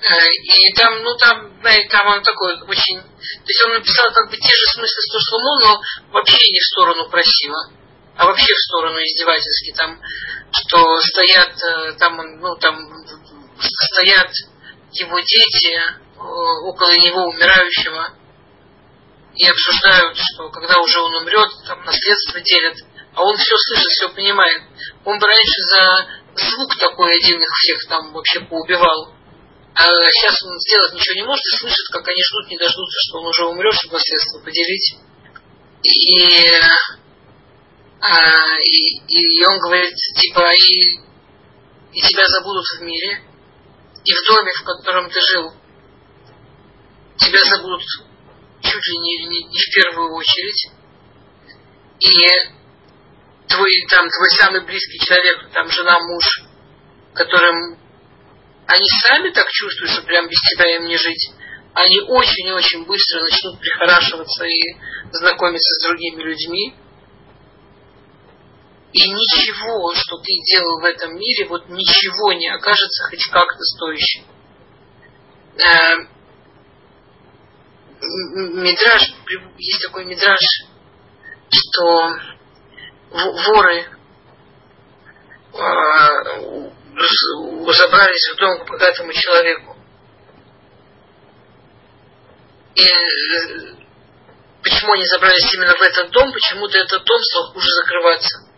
[0.00, 1.60] И там, ну там,
[1.90, 3.00] там он такой очень...
[3.02, 5.80] То есть он написал как бы те же смыслы, что Шлому, но
[6.12, 7.70] вообще не в сторону красиво,
[8.20, 9.72] а вообще в сторону издевательски.
[9.78, 9.98] Там,
[10.52, 11.56] что стоят,
[11.98, 12.76] там, ну там,
[13.58, 14.30] стоят
[14.92, 15.80] его дети
[16.18, 18.12] около него умирающего,
[19.34, 22.76] и обсуждают, что когда уже он умрет, там наследство делят,
[23.14, 24.62] а он все слышит, все понимает.
[25.06, 29.14] Он бы раньше за звук такой один их всех там вообще поубивал.
[29.72, 33.18] А сейчас он сделать ничего не может и слышит, как они ждут, не дождутся, что
[33.20, 34.96] он уже умрет, чтобы наследство поделить.
[35.84, 36.52] И,
[38.00, 40.98] а, и, и он говорит, типа, и,
[41.92, 43.22] и тебя забудут в мире,
[44.04, 45.52] и в доме, в котором ты жил,
[47.18, 47.82] тебя забудут
[48.62, 50.70] чуть ли не, не, не в первую очередь.
[52.00, 52.50] И
[53.48, 56.24] твой, там, твой самый близкий человек, там, жена, муж,
[57.14, 57.78] которым
[58.66, 61.32] они сами так чувствуют, что прям без тебя им не жить,
[61.74, 64.60] они очень-очень быстро начнут прихорашиваться и
[65.12, 66.74] знакомиться с другими людьми.
[68.92, 74.24] И ничего, что ты делал в этом мире, вот ничего не окажется хоть как-то стоящим.
[75.58, 75.96] Э,
[78.00, 79.02] мидраж,
[79.58, 80.40] есть такой мидраж,
[81.50, 82.18] что
[83.10, 83.86] воры
[85.52, 86.70] э,
[87.72, 89.76] забрались в дом к богатому человеку.
[92.74, 93.74] И э,
[94.64, 96.32] почему они забрались именно в этот дом?
[96.32, 98.49] Почему-то этот дом стал хуже закрываться.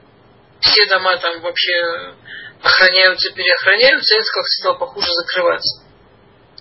[0.63, 2.15] Все дома там вообще
[2.63, 5.83] охраняются, переохраняются, этот как стал похуже закрываться.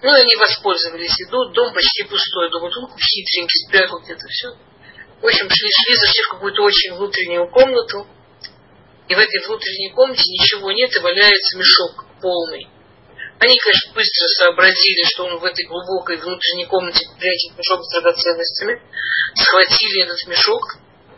[0.01, 1.13] Ну, они воспользовались.
[1.27, 2.49] Идут, дом почти пустой.
[2.49, 4.49] Думают, ну, хитренький, спрятал где-то все.
[5.21, 8.07] В общем, шли-шли, зашли в какую-то очень внутреннюю комнату.
[9.07, 12.67] И в этой внутренней комнате ничего нет, и валяется мешок полный.
[13.37, 18.81] Они, конечно, быстро сообразили, что он в этой глубокой внутренней комнате прячет мешок с драгоценностями.
[19.35, 20.61] Схватили этот мешок,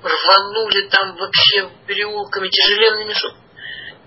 [0.03, 3.33] рванули там вообще переулками тяжеленный мешок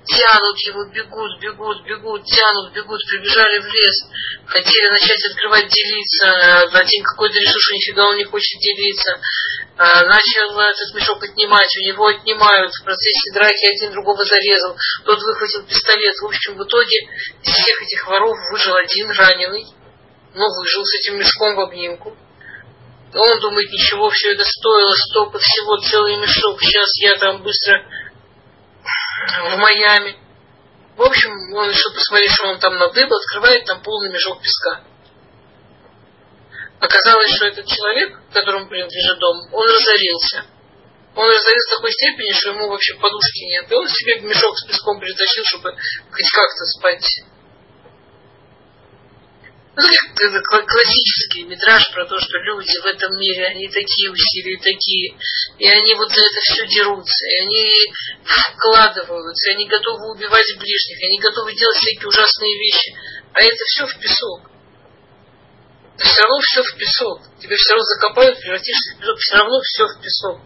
[0.06, 3.96] тянут его, бегут, бегут, бегут, тянут, бегут, прибежали в лес,
[4.46, 9.20] хотели начать открывать, делиться, один какой-то решил, что нифига он не хочет делиться,
[9.76, 15.18] а, начал этот мешок отнимать, у него отнимают, в процессе драки один другого зарезал, тот
[15.22, 16.98] выхватил пистолет, в общем, в итоге
[17.42, 19.66] из всех этих воров выжил один раненый,
[20.34, 22.16] но выжил с этим мешком в обнимку.
[23.16, 27.82] Он думает, ничего, все это стоило, столько всего, целый мешок, сейчас я там быстро
[29.42, 30.16] в Майами.
[30.96, 34.84] В общем, он решил посмотреть, что он там надыбал, открывает там полный мешок песка.
[36.78, 40.44] Оказалось, что этот человек, которому принадлежит дом, он разорился.
[41.14, 43.72] Он разорился в такой степени, что ему вообще подушки нет.
[43.72, 47.24] И он себе мешок с песком притащил, чтобы хоть как-то спать
[49.76, 55.16] классический метраж про то, что люди в этом мире, они такие усилия, такие,
[55.58, 57.72] и они вот за это все дерутся, и они
[58.24, 62.94] вкладываются, и они готовы убивать ближних, они готовы делать всякие ужасные вещи,
[63.32, 64.50] а это все в песок.
[65.98, 67.22] Все равно все в песок.
[67.40, 70.40] Тебя все равно закопают, превратишься в песок, все равно все в песок.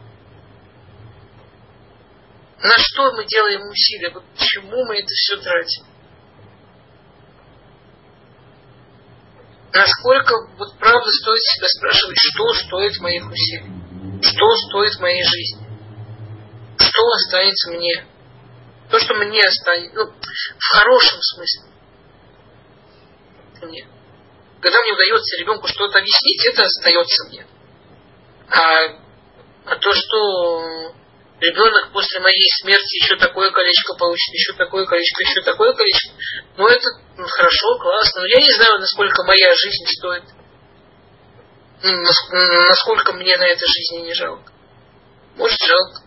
[2.63, 4.11] На что мы делаем усилия?
[4.11, 5.87] Вот почему мы это все тратим?
[9.73, 15.67] Насколько вот правда стоит себя спрашивать, что стоит моих усилий, что стоит моей жизни,
[16.79, 18.05] что останется мне,
[18.91, 21.71] то, что мне останется, ну, в хорошем смысле.
[23.63, 23.87] Мне.
[24.61, 27.47] Когда мне удается ребенку что-то объяснить, это остается мне.
[28.49, 28.87] А,
[29.67, 30.95] а то, что
[31.41, 36.19] ребенок после моей смерти еще такое количество получит, еще такое количество, еще такое количество.
[36.57, 38.21] Ну, это ну, хорошо, классно.
[38.21, 40.25] Но я не знаю, насколько моя жизнь стоит.
[41.83, 41.93] Ну,
[42.69, 44.53] насколько мне на этой жизни не жалко.
[45.37, 46.03] Может, жалко.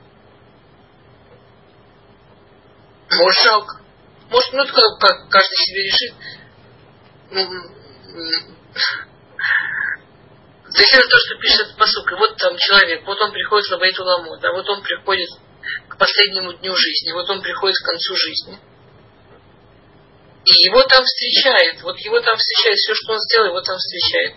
[3.12, 3.82] Может, жалко.
[4.30, 6.14] Может, ну, это как каждый себе решит.
[10.74, 12.12] То есть это то, что пишет посук.
[12.12, 15.30] И вот там человек, вот он приходит в Лабайт Уламот, да, вот он приходит
[15.88, 18.60] к последнему дню жизни, вот он приходит к концу жизни.
[20.46, 24.36] И его там встречает, вот его там встречает, все, что он сделал, его там встречает.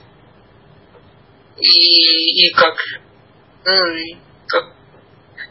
[1.57, 2.76] И, и как?
[3.64, 4.16] Ну, и
[4.47, 4.76] как?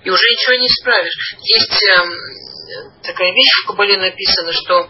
[0.03, 1.35] И уже ничего не исправишь.
[1.41, 4.89] Есть эм, такая вещь в Кабале написана, что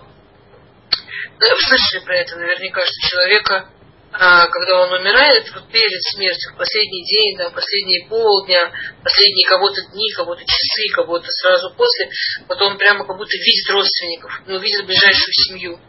[1.39, 3.69] ну, вы слышали про это наверняка, что человека
[4.11, 8.71] а, когда он умирает, вот перед смертью, последний день, да, последние полдня,
[9.03, 12.09] последние кого-то дни, кого-то часы, кого-то сразу после,
[12.47, 15.79] вот он прямо как будто видит родственников, ну, видит ближайшую семью,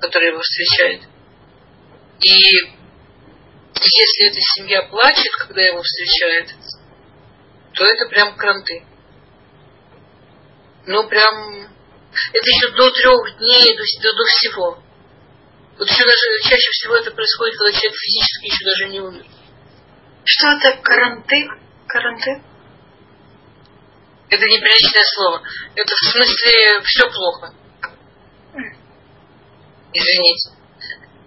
[0.00, 1.02] которая его встречает.
[2.20, 2.84] И
[3.80, 6.54] если эта семья плачет, когда его встречает,
[7.74, 8.84] то это прям кранты.
[10.86, 11.72] Ну, прям...
[12.32, 14.83] Это еще до трех дней, до, до, до всего.
[15.78, 19.26] Вот еще даже чаще всего это происходит, когда человек физически еще даже не умер.
[20.24, 21.48] Что это каранты?
[21.88, 22.42] Каранты?
[24.30, 25.42] Это неприличное слово.
[25.74, 27.54] Это в смысле все плохо.
[29.92, 30.50] Извините.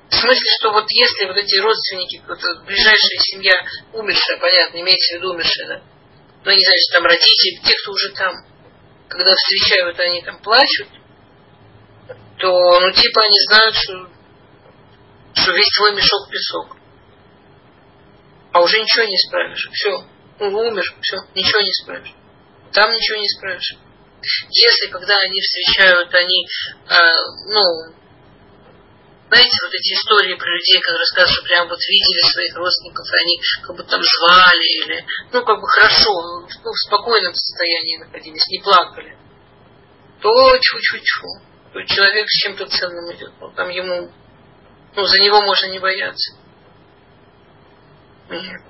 [0.10, 3.54] В смысле, что вот если вот эти родственники, вот ближайшая семья
[3.94, 5.82] умершая, понятно, имеется в виду умершая, да?
[6.46, 8.34] Ну, не знаю, там родители, те, кто уже там,
[9.10, 10.88] когда встречают, они там плачут,
[12.38, 14.17] то, ну, типа, они знают, что
[15.38, 16.78] что весь твой мешок песок.
[18.54, 19.70] А уже ничего не исправишь.
[19.72, 20.06] Все.
[20.40, 22.14] Ну, умер, все, ничего не исправишь.
[22.74, 23.76] Там ничего не исправишь.
[24.50, 26.48] Если когда они встречают, они,
[26.90, 26.96] э,
[27.54, 27.98] ну,
[29.30, 33.22] знаете, вот эти истории про людей, которые рассказывают, что прям вот видели своих родственников, и
[33.22, 36.14] они как бы там звали, или, ну, как бы хорошо,
[36.64, 39.18] ну, в спокойном состоянии находились, не плакали,
[40.22, 41.28] то чу-чу-чу,
[41.74, 43.34] то человек с чем-то ценным идет.
[43.40, 44.12] Ну, там ему
[44.98, 46.36] ну, за него можно не бояться.
[48.30, 48.62] Нет.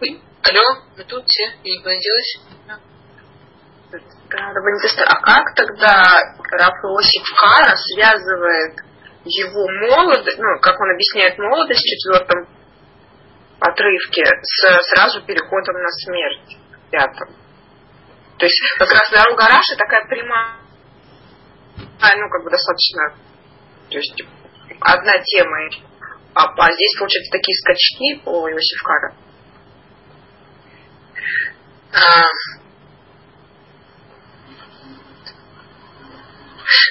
[0.00, 2.40] Ой, алло, мы тут все, никуда не делась?
[2.66, 2.78] Да,
[5.06, 5.94] а как тогда
[6.50, 8.80] Раф Иосиф Кара связывает
[9.24, 12.48] его молодость, ну, как он объясняет молодость в четвертом
[13.60, 17.28] отрывке, с сразу переходом на смерть в пятом?
[18.38, 20.56] То есть как раз дорога Раши такая прямая,
[21.70, 23.31] ну, как бы достаточно
[23.92, 24.22] то есть
[24.80, 25.68] одна тема,
[26.34, 28.82] а, а здесь получается такие скачки по Иосиф
[31.92, 32.24] А,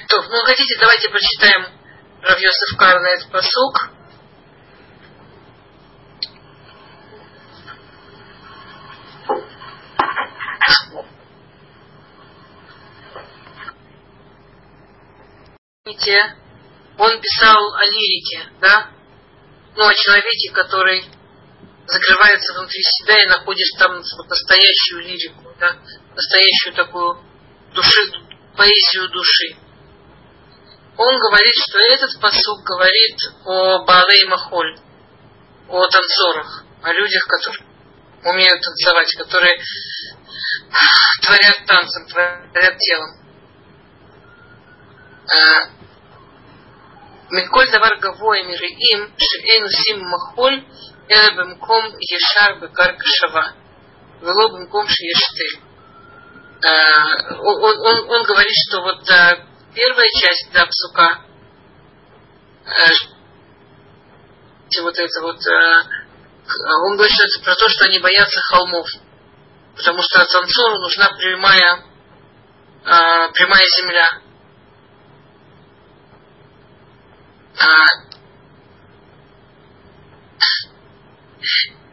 [0.08, 1.66] то, ну, хотите, давайте прочитаем
[2.22, 3.90] Рав Йосиф Кар на этот посук.
[15.84, 16.36] Помните,
[17.02, 18.92] он писал о лирике, да?
[19.76, 21.04] Ну, о человеке, который
[21.88, 25.78] закрывается внутри себя и находишь там настоящую лирику, да?
[26.14, 27.20] Настоящую такую
[27.74, 28.02] души,
[28.56, 29.56] поэзию души.
[30.96, 34.78] Он говорит, что этот посуд говорит о Балей Махоль,
[35.70, 37.66] о танцорах, о людях, которые
[38.26, 39.60] умеют танцевать, которые
[41.24, 43.22] творят танцем, творят телом.
[47.32, 50.54] מכל דבר גבוה הם יראים שאין עושים מחול
[51.12, 53.48] אלא במקום ישר בקרקע שווה
[54.22, 55.72] ולא במקום שיש תל.
[56.64, 61.26] Он, он, он говорит, что вот э, первая часть да, псука,
[62.66, 62.70] э,
[64.84, 65.76] вот это вот, э,
[66.86, 68.88] он говорит, что это про то, что они боятся холмов,
[69.76, 71.84] потому что Ацанцуру нужна прямая,
[72.84, 74.21] прямая земля.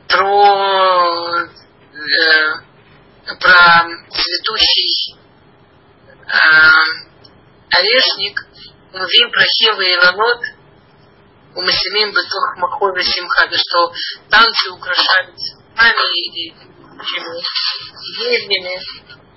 [0.09, 2.55] Про, э,
[3.41, 3.59] про
[4.11, 5.17] цветущий
[6.27, 6.39] э,
[7.71, 8.47] орешник,
[8.93, 10.43] Мувим про Хева и Ланот,
[11.55, 13.93] у Масимим Бетох Махове Симха, что
[14.31, 16.55] танцы украшают цветами и
[17.05, 17.41] чему?
[18.19, 19.28] Деревнями.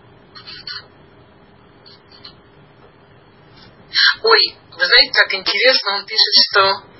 [4.23, 6.91] Ой, вы знаете, как интересно, он пишет, что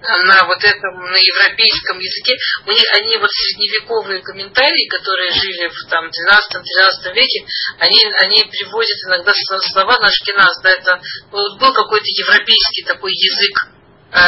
[0.00, 2.34] на вот этом, на европейском языке,
[2.66, 7.44] у них, они вот средневековые комментарии, которые жили в там 12-13 веке,
[7.78, 11.00] они, они приводят иногда слова на ашкеназ, да, это
[11.30, 13.68] вот был какой-то европейский такой язык,
[14.12, 14.20] э,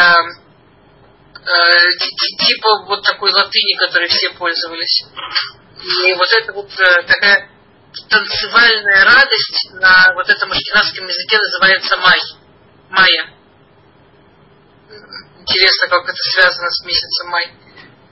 [1.40, 1.99] э,
[2.45, 5.05] типа вот такой латыни, которой все пользовались.
[6.05, 7.52] И вот это вот э, такая
[8.09, 12.20] танцевальная радость на вот этом ашкенадском языке называется май.
[12.90, 13.34] Майя.
[15.40, 17.53] Интересно, как это связано с месяцем май.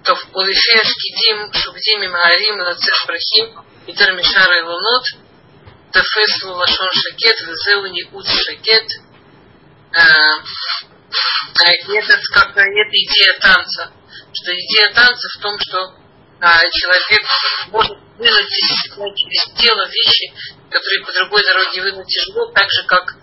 [0.05, 5.05] То в Улифе Шкидим Шубдим Имаарим Лацех Брахим Итер Мишара и Лунот
[5.93, 8.87] Тафес Лашон Шакет Везеуни Ут Шакет
[12.11, 13.93] этот, как это идея танца.
[14.33, 16.00] Что идея танца в том, что а,
[16.41, 17.21] человек
[17.69, 20.33] может вынуть через тело вещи,
[20.71, 23.15] которые по другой дороге вынуть тяжело, так же, как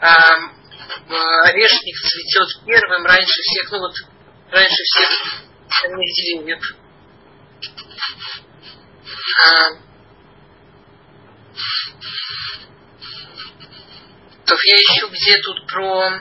[0.00, 3.94] а, орешник цветет первым раньше всех, ну вот
[4.50, 5.08] раньше всех
[5.68, 6.60] остальных деревьев.
[9.42, 9.70] А,
[14.44, 16.20] то я ищу, где тут про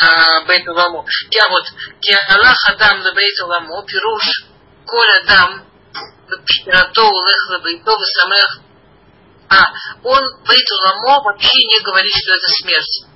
[0.00, 1.04] а, Бейт Уламо.
[1.30, 1.64] Я вот,
[2.00, 4.47] Киалах Адам Бейт Уламо, Пируш,
[4.88, 5.64] Коля Адам,
[6.44, 8.60] Пширато Улех Лабейто, Самех.
[9.50, 9.56] А,
[10.02, 13.08] он Бейт Уламо вообще не говорит, что это смерть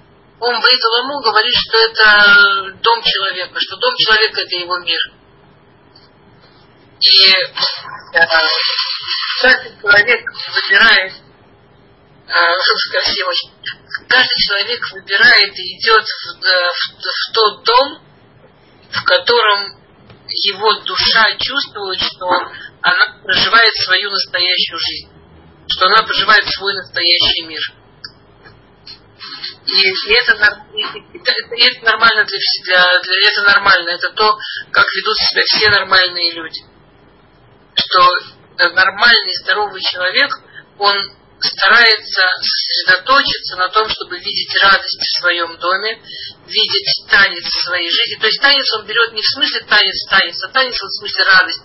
[0.43, 0.81] он Бейт
[1.23, 5.01] говорит, что это дом человека, что дом человека это его мир.
[7.01, 8.27] И э,
[9.41, 11.13] каждый человек выбирает,
[12.27, 12.33] э,
[12.91, 13.33] красиво,
[14.09, 18.03] каждый человек выбирает и идет в, э, в, в тот дом,
[18.91, 19.82] в котором
[20.45, 22.27] его душа чувствует, что
[22.81, 25.11] она проживает свою настоящую жизнь,
[25.69, 27.61] что она проживает свой настоящий мир.
[29.65, 33.91] И это, это, это нормально для, для, для это нормально.
[33.91, 34.37] Это то,
[34.73, 36.61] как ведут себя все нормальные люди.
[37.75, 38.09] Что
[38.59, 40.31] нормальный, здоровый человек,
[40.79, 40.97] он
[41.43, 46.03] старается сосредоточиться на том, чтобы видеть радость в своем доме,
[46.47, 48.21] видеть танец в своей жизни.
[48.21, 51.63] То есть танец он берет не в смысле танец, танец, а танец в смысле радость.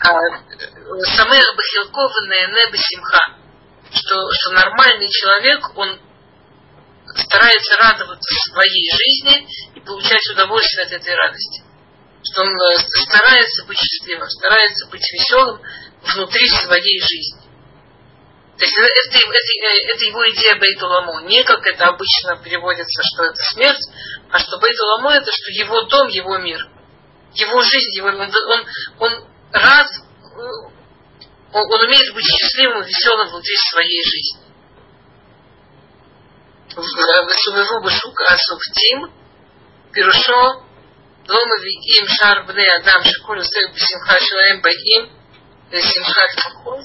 [0.00, 0.12] А,
[1.16, 3.46] Самех Бахилкованная Неба Симха
[3.96, 6.00] что, что нормальный человек, он
[7.16, 11.62] старается радоваться своей жизни и получать удовольствие от этой радости
[12.30, 12.58] что он
[13.08, 15.60] старается быть счастливым, старается быть веселым
[16.02, 17.46] внутри своей жизни.
[18.58, 21.20] То есть это, это, это его идея Бейтуламу.
[21.28, 23.84] Не как это обычно переводится, что это смерть,
[24.30, 26.58] а что Бейтуламу это что его дом, его мир.
[27.34, 28.66] Его жизнь, его, он, он,
[28.98, 29.86] он раз
[30.36, 34.46] он, он умеет быть счастливым и веселым внутри своей жизни.
[36.76, 39.12] Высувыву бы шука асуфтим,
[39.92, 40.65] пирушо
[41.29, 45.03] לא מביאים שאר בני אדם שכל עוסק בשמחה שלהם באים
[45.71, 46.79] לשמחת כחול,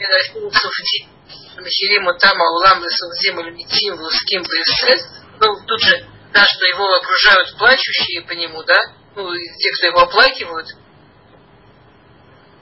[0.00, 1.16] אלא אפילו שופטים
[1.58, 5.00] מכירים אותם העולם וסובזים על מתים ועוסקים בהפסד,
[5.40, 5.96] ну, тут же,
[6.32, 8.80] да, что его окружают плачущие по нему, да,
[9.16, 10.66] ну, те, кто его оплакивают,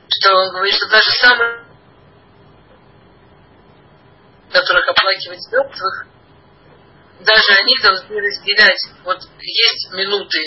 [0.09, 1.65] что он говорит, что даже самые,
[4.53, 6.07] которых оплакивать мертвых,
[7.21, 8.83] даже они должны разделять.
[9.05, 10.41] Вот есть минуты,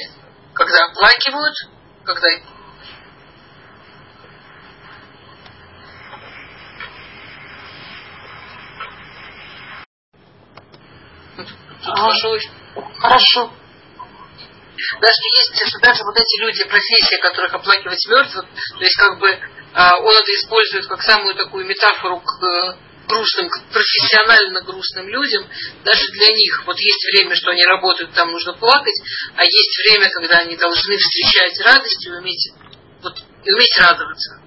[0.54, 1.54] когда оплакивают,
[2.04, 2.28] когда
[11.84, 12.10] а,
[13.00, 13.52] Хорошо
[15.00, 19.28] даже есть, даже вот эти люди, профессия, которых оплакивать мертвых, то есть как бы
[19.74, 22.76] а, он это использует как самую такую метафору к э,
[23.08, 25.44] грустным, профессионально грустным людям,
[25.84, 26.62] даже для них.
[26.66, 29.00] Вот есть время, что они работают, там нужно плакать,
[29.36, 32.52] а есть время, когда они должны встречать радость и уметь,
[33.02, 34.40] вот, и уметь радоваться.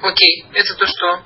[0.00, 1.22] Окей, это то, что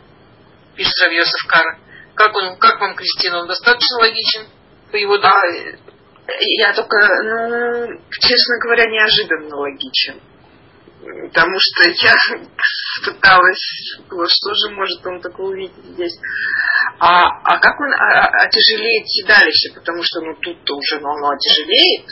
[0.77, 1.81] пишет Равьосов Кара.
[2.15, 4.49] Как, он, как вам, Кристина, он достаточно логичен
[4.91, 5.81] по его данным?
[6.28, 10.20] Я только, ну, честно говоря, неожиданно логичен.
[11.01, 12.15] Потому что я
[13.05, 13.64] пыталась,
[14.06, 16.16] что же может он такое увидеть здесь.
[16.98, 19.73] А, а как он а, отяжелеет седалище?
[19.74, 22.06] Потому что ну тут-то уже ну, оно отяжелеет.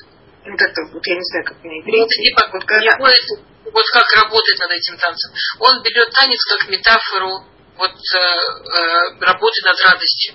[0.45, 2.35] Ну как-то, вот я не знаю, как на иврите.
[2.35, 2.97] Вот, вот, когда...
[2.99, 5.33] вот как работает над этим танцем.
[5.61, 7.45] Он берет танец как метафору
[7.77, 10.35] вот, э, э, работы над радостью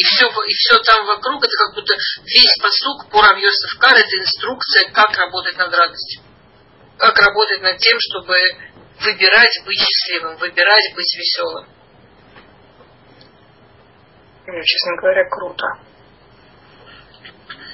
[0.00, 1.94] и все, и все там вокруг, это как будто
[2.24, 6.22] весь посук по Равьосов Кар, это инструкция, как работать над радостью.
[7.00, 8.34] Как работать над тем, чтобы
[9.00, 11.66] выбирать быть счастливым, выбирать быть веселым.
[14.46, 15.66] Ну, честно говоря, круто.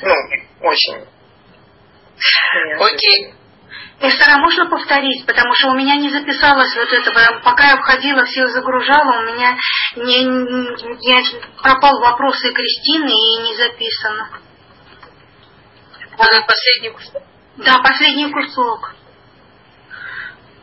[0.03, 0.15] Ну,
[0.61, 1.09] очень.
[2.78, 3.35] Окей.
[3.98, 7.40] Эстера, можно повторить, потому что у меня не записалось вот этого.
[7.43, 9.57] Пока я входила, все загружала, у меня
[9.97, 14.40] не, не пропал вопрос и Кристины, и не записано.
[16.12, 17.23] Это последний кусок?
[17.57, 18.94] Да, последний кусок.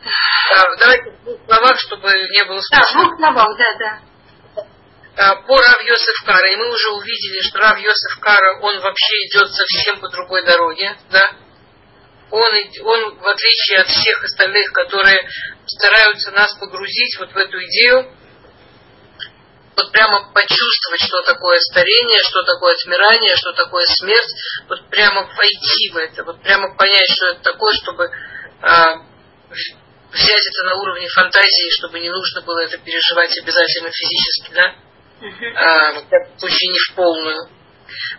[0.04, 4.00] А, давайте в двух словах, чтобы не было Да, в двух словах, да, да.
[5.16, 9.14] А, по Рав Йосеф Кара, и мы уже увидели, что Рав Йосеф Кара, он вообще
[9.28, 11.36] идет совсем по другой дороге, да?
[12.30, 12.52] Он,
[12.82, 15.20] он, в отличие от всех остальных, которые
[15.66, 18.12] стараются нас погрузить вот в эту идею,
[19.76, 24.34] вот прямо почувствовать, что такое старение, что такое отмирание, что такое смерть,
[24.68, 28.10] вот прямо войти в это, вот прямо понять, что это такое, чтобы
[28.62, 28.94] а,
[30.14, 34.74] взять это на уровне фантазии, чтобы не нужно было это переживать обязательно физически, да?
[35.20, 35.56] Мгм.
[35.56, 37.48] а, в всяком случае не в полную.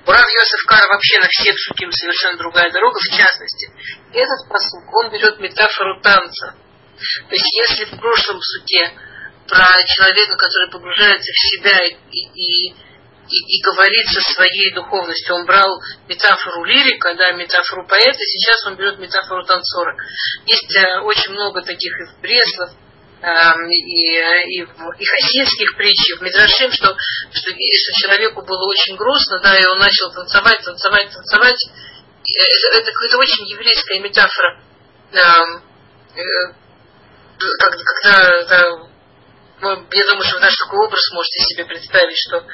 [0.05, 3.67] Урав Йосеф Кара вообще на все псуким совершенно другая дорога, в частности.
[4.13, 6.55] Этот посук, он берет метафору танца.
[7.27, 8.93] То есть если в прошлом суке
[9.47, 9.67] про
[9.97, 12.75] человека, который погружается в себя и, и,
[13.27, 18.75] и, и говорит со своей духовностью, он брал метафору лирика, да, метафору поэта, сейчас он
[18.75, 19.95] берет метафору танцора.
[20.45, 22.71] Есть э, очень много таких и в Бреслов,
[23.21, 26.95] эм, и, э, и, и хасидских притч, и в Мидрашим, что,
[27.33, 31.61] что, что человеку было очень грустно, да, и он начал танцевать, танцевать, танцевать.
[32.25, 34.61] И это, это какая-то очень еврейская метафора.
[35.13, 35.63] Эм,
[36.15, 36.53] э,
[37.37, 38.95] когда, да,
[39.61, 42.45] ну, я думаю, что вы даже такой образ можете себе представить, что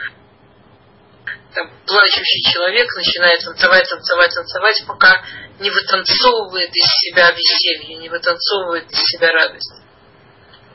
[1.54, 5.24] там, плачущий человек начинает танцевать, танцевать, танцевать, пока
[5.60, 9.74] не вытанцовывает из себя веселье, не вытанцовывает из себя радость.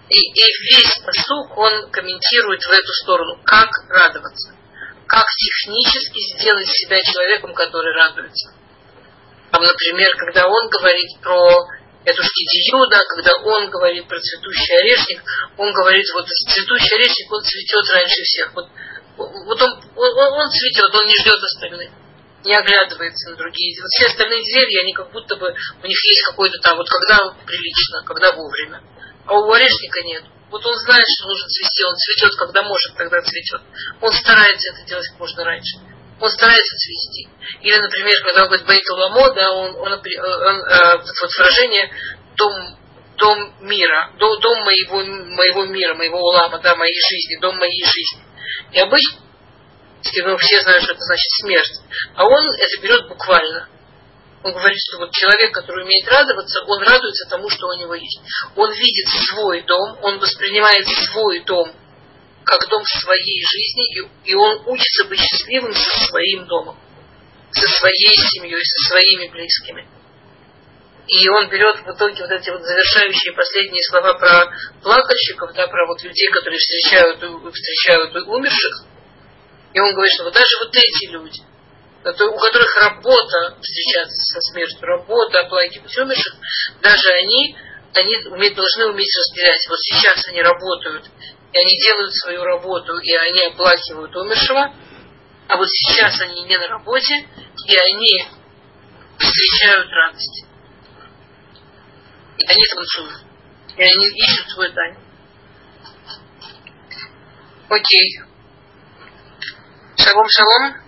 [0.08, 4.54] И, и весь посук, он комментирует в эту сторону, как радоваться,
[5.06, 8.52] как технически сделать себя человеком, который радуется.
[9.50, 11.66] Там, например, когда он говорит про
[12.04, 15.22] эту штидию, да, когда он говорит про цветущий орешник,
[15.56, 18.54] он говорит, вот цветущий орешник, он цветет раньше всех.
[18.54, 18.68] Вот,
[19.16, 21.90] вот он, он, он цветет, он не ждет остальных,
[22.44, 23.74] не оглядывается на другие.
[23.90, 28.02] Все остальные деревья, они как будто бы, у них есть какой-то там, вот когда прилично,
[28.04, 28.82] когда вовремя.
[29.26, 30.24] А у орешника нет.
[30.50, 33.62] Вот он знает, что нужно цвести, он цветет, когда может, тогда цветет.
[34.00, 35.78] Он старается это делать как можно раньше.
[36.20, 37.28] Он старается цвести.
[37.62, 41.90] Или, например, когда он говорит Бейт Ламо, да, он, он, он, он, э, вот выражение
[42.36, 42.78] дом,
[43.18, 48.22] дом мира, дом, дом моего, моего мира, моего улама, да, моей жизни, дом моей жизни.
[48.72, 49.20] И обычно,
[50.02, 51.80] все знают, что это значит смерть.
[52.14, 53.68] А он это берет буквально.
[54.42, 58.20] Он говорит, что вот человек, который умеет радоваться, он радуется тому, что у него есть.
[58.54, 61.74] Он видит свой дом, он воспринимает свой дом
[62.44, 66.78] как дом своей жизни, и, и он учится быть счастливым со своим домом,
[67.50, 69.95] со своей семьей, со своими близкими.
[71.08, 74.50] И он берет в итоге вот эти вот завершающие последние слова про
[74.82, 77.18] плакальщиков, да, про вот людей, которые встречают,
[77.54, 78.86] встречают умерших.
[79.72, 81.42] И он говорит, что вот даже вот эти люди,
[82.02, 86.34] у которых работа встречаться со смертью, работа оплакивать умерших,
[86.82, 87.56] даже они,
[87.94, 89.64] они уметь, должны уметь разделять.
[89.68, 91.04] Вот сейчас они работают,
[91.52, 94.74] и они делают свою работу, и они оплакивают умершего,
[95.48, 97.14] а вот сейчас они не на работе,
[97.68, 98.24] и они
[99.18, 100.45] встречают радость.
[102.38, 103.24] И они танцуют.
[103.76, 104.98] И они ищут свой танец.
[107.68, 108.20] Окей.
[109.96, 110.85] Шалом, шалом.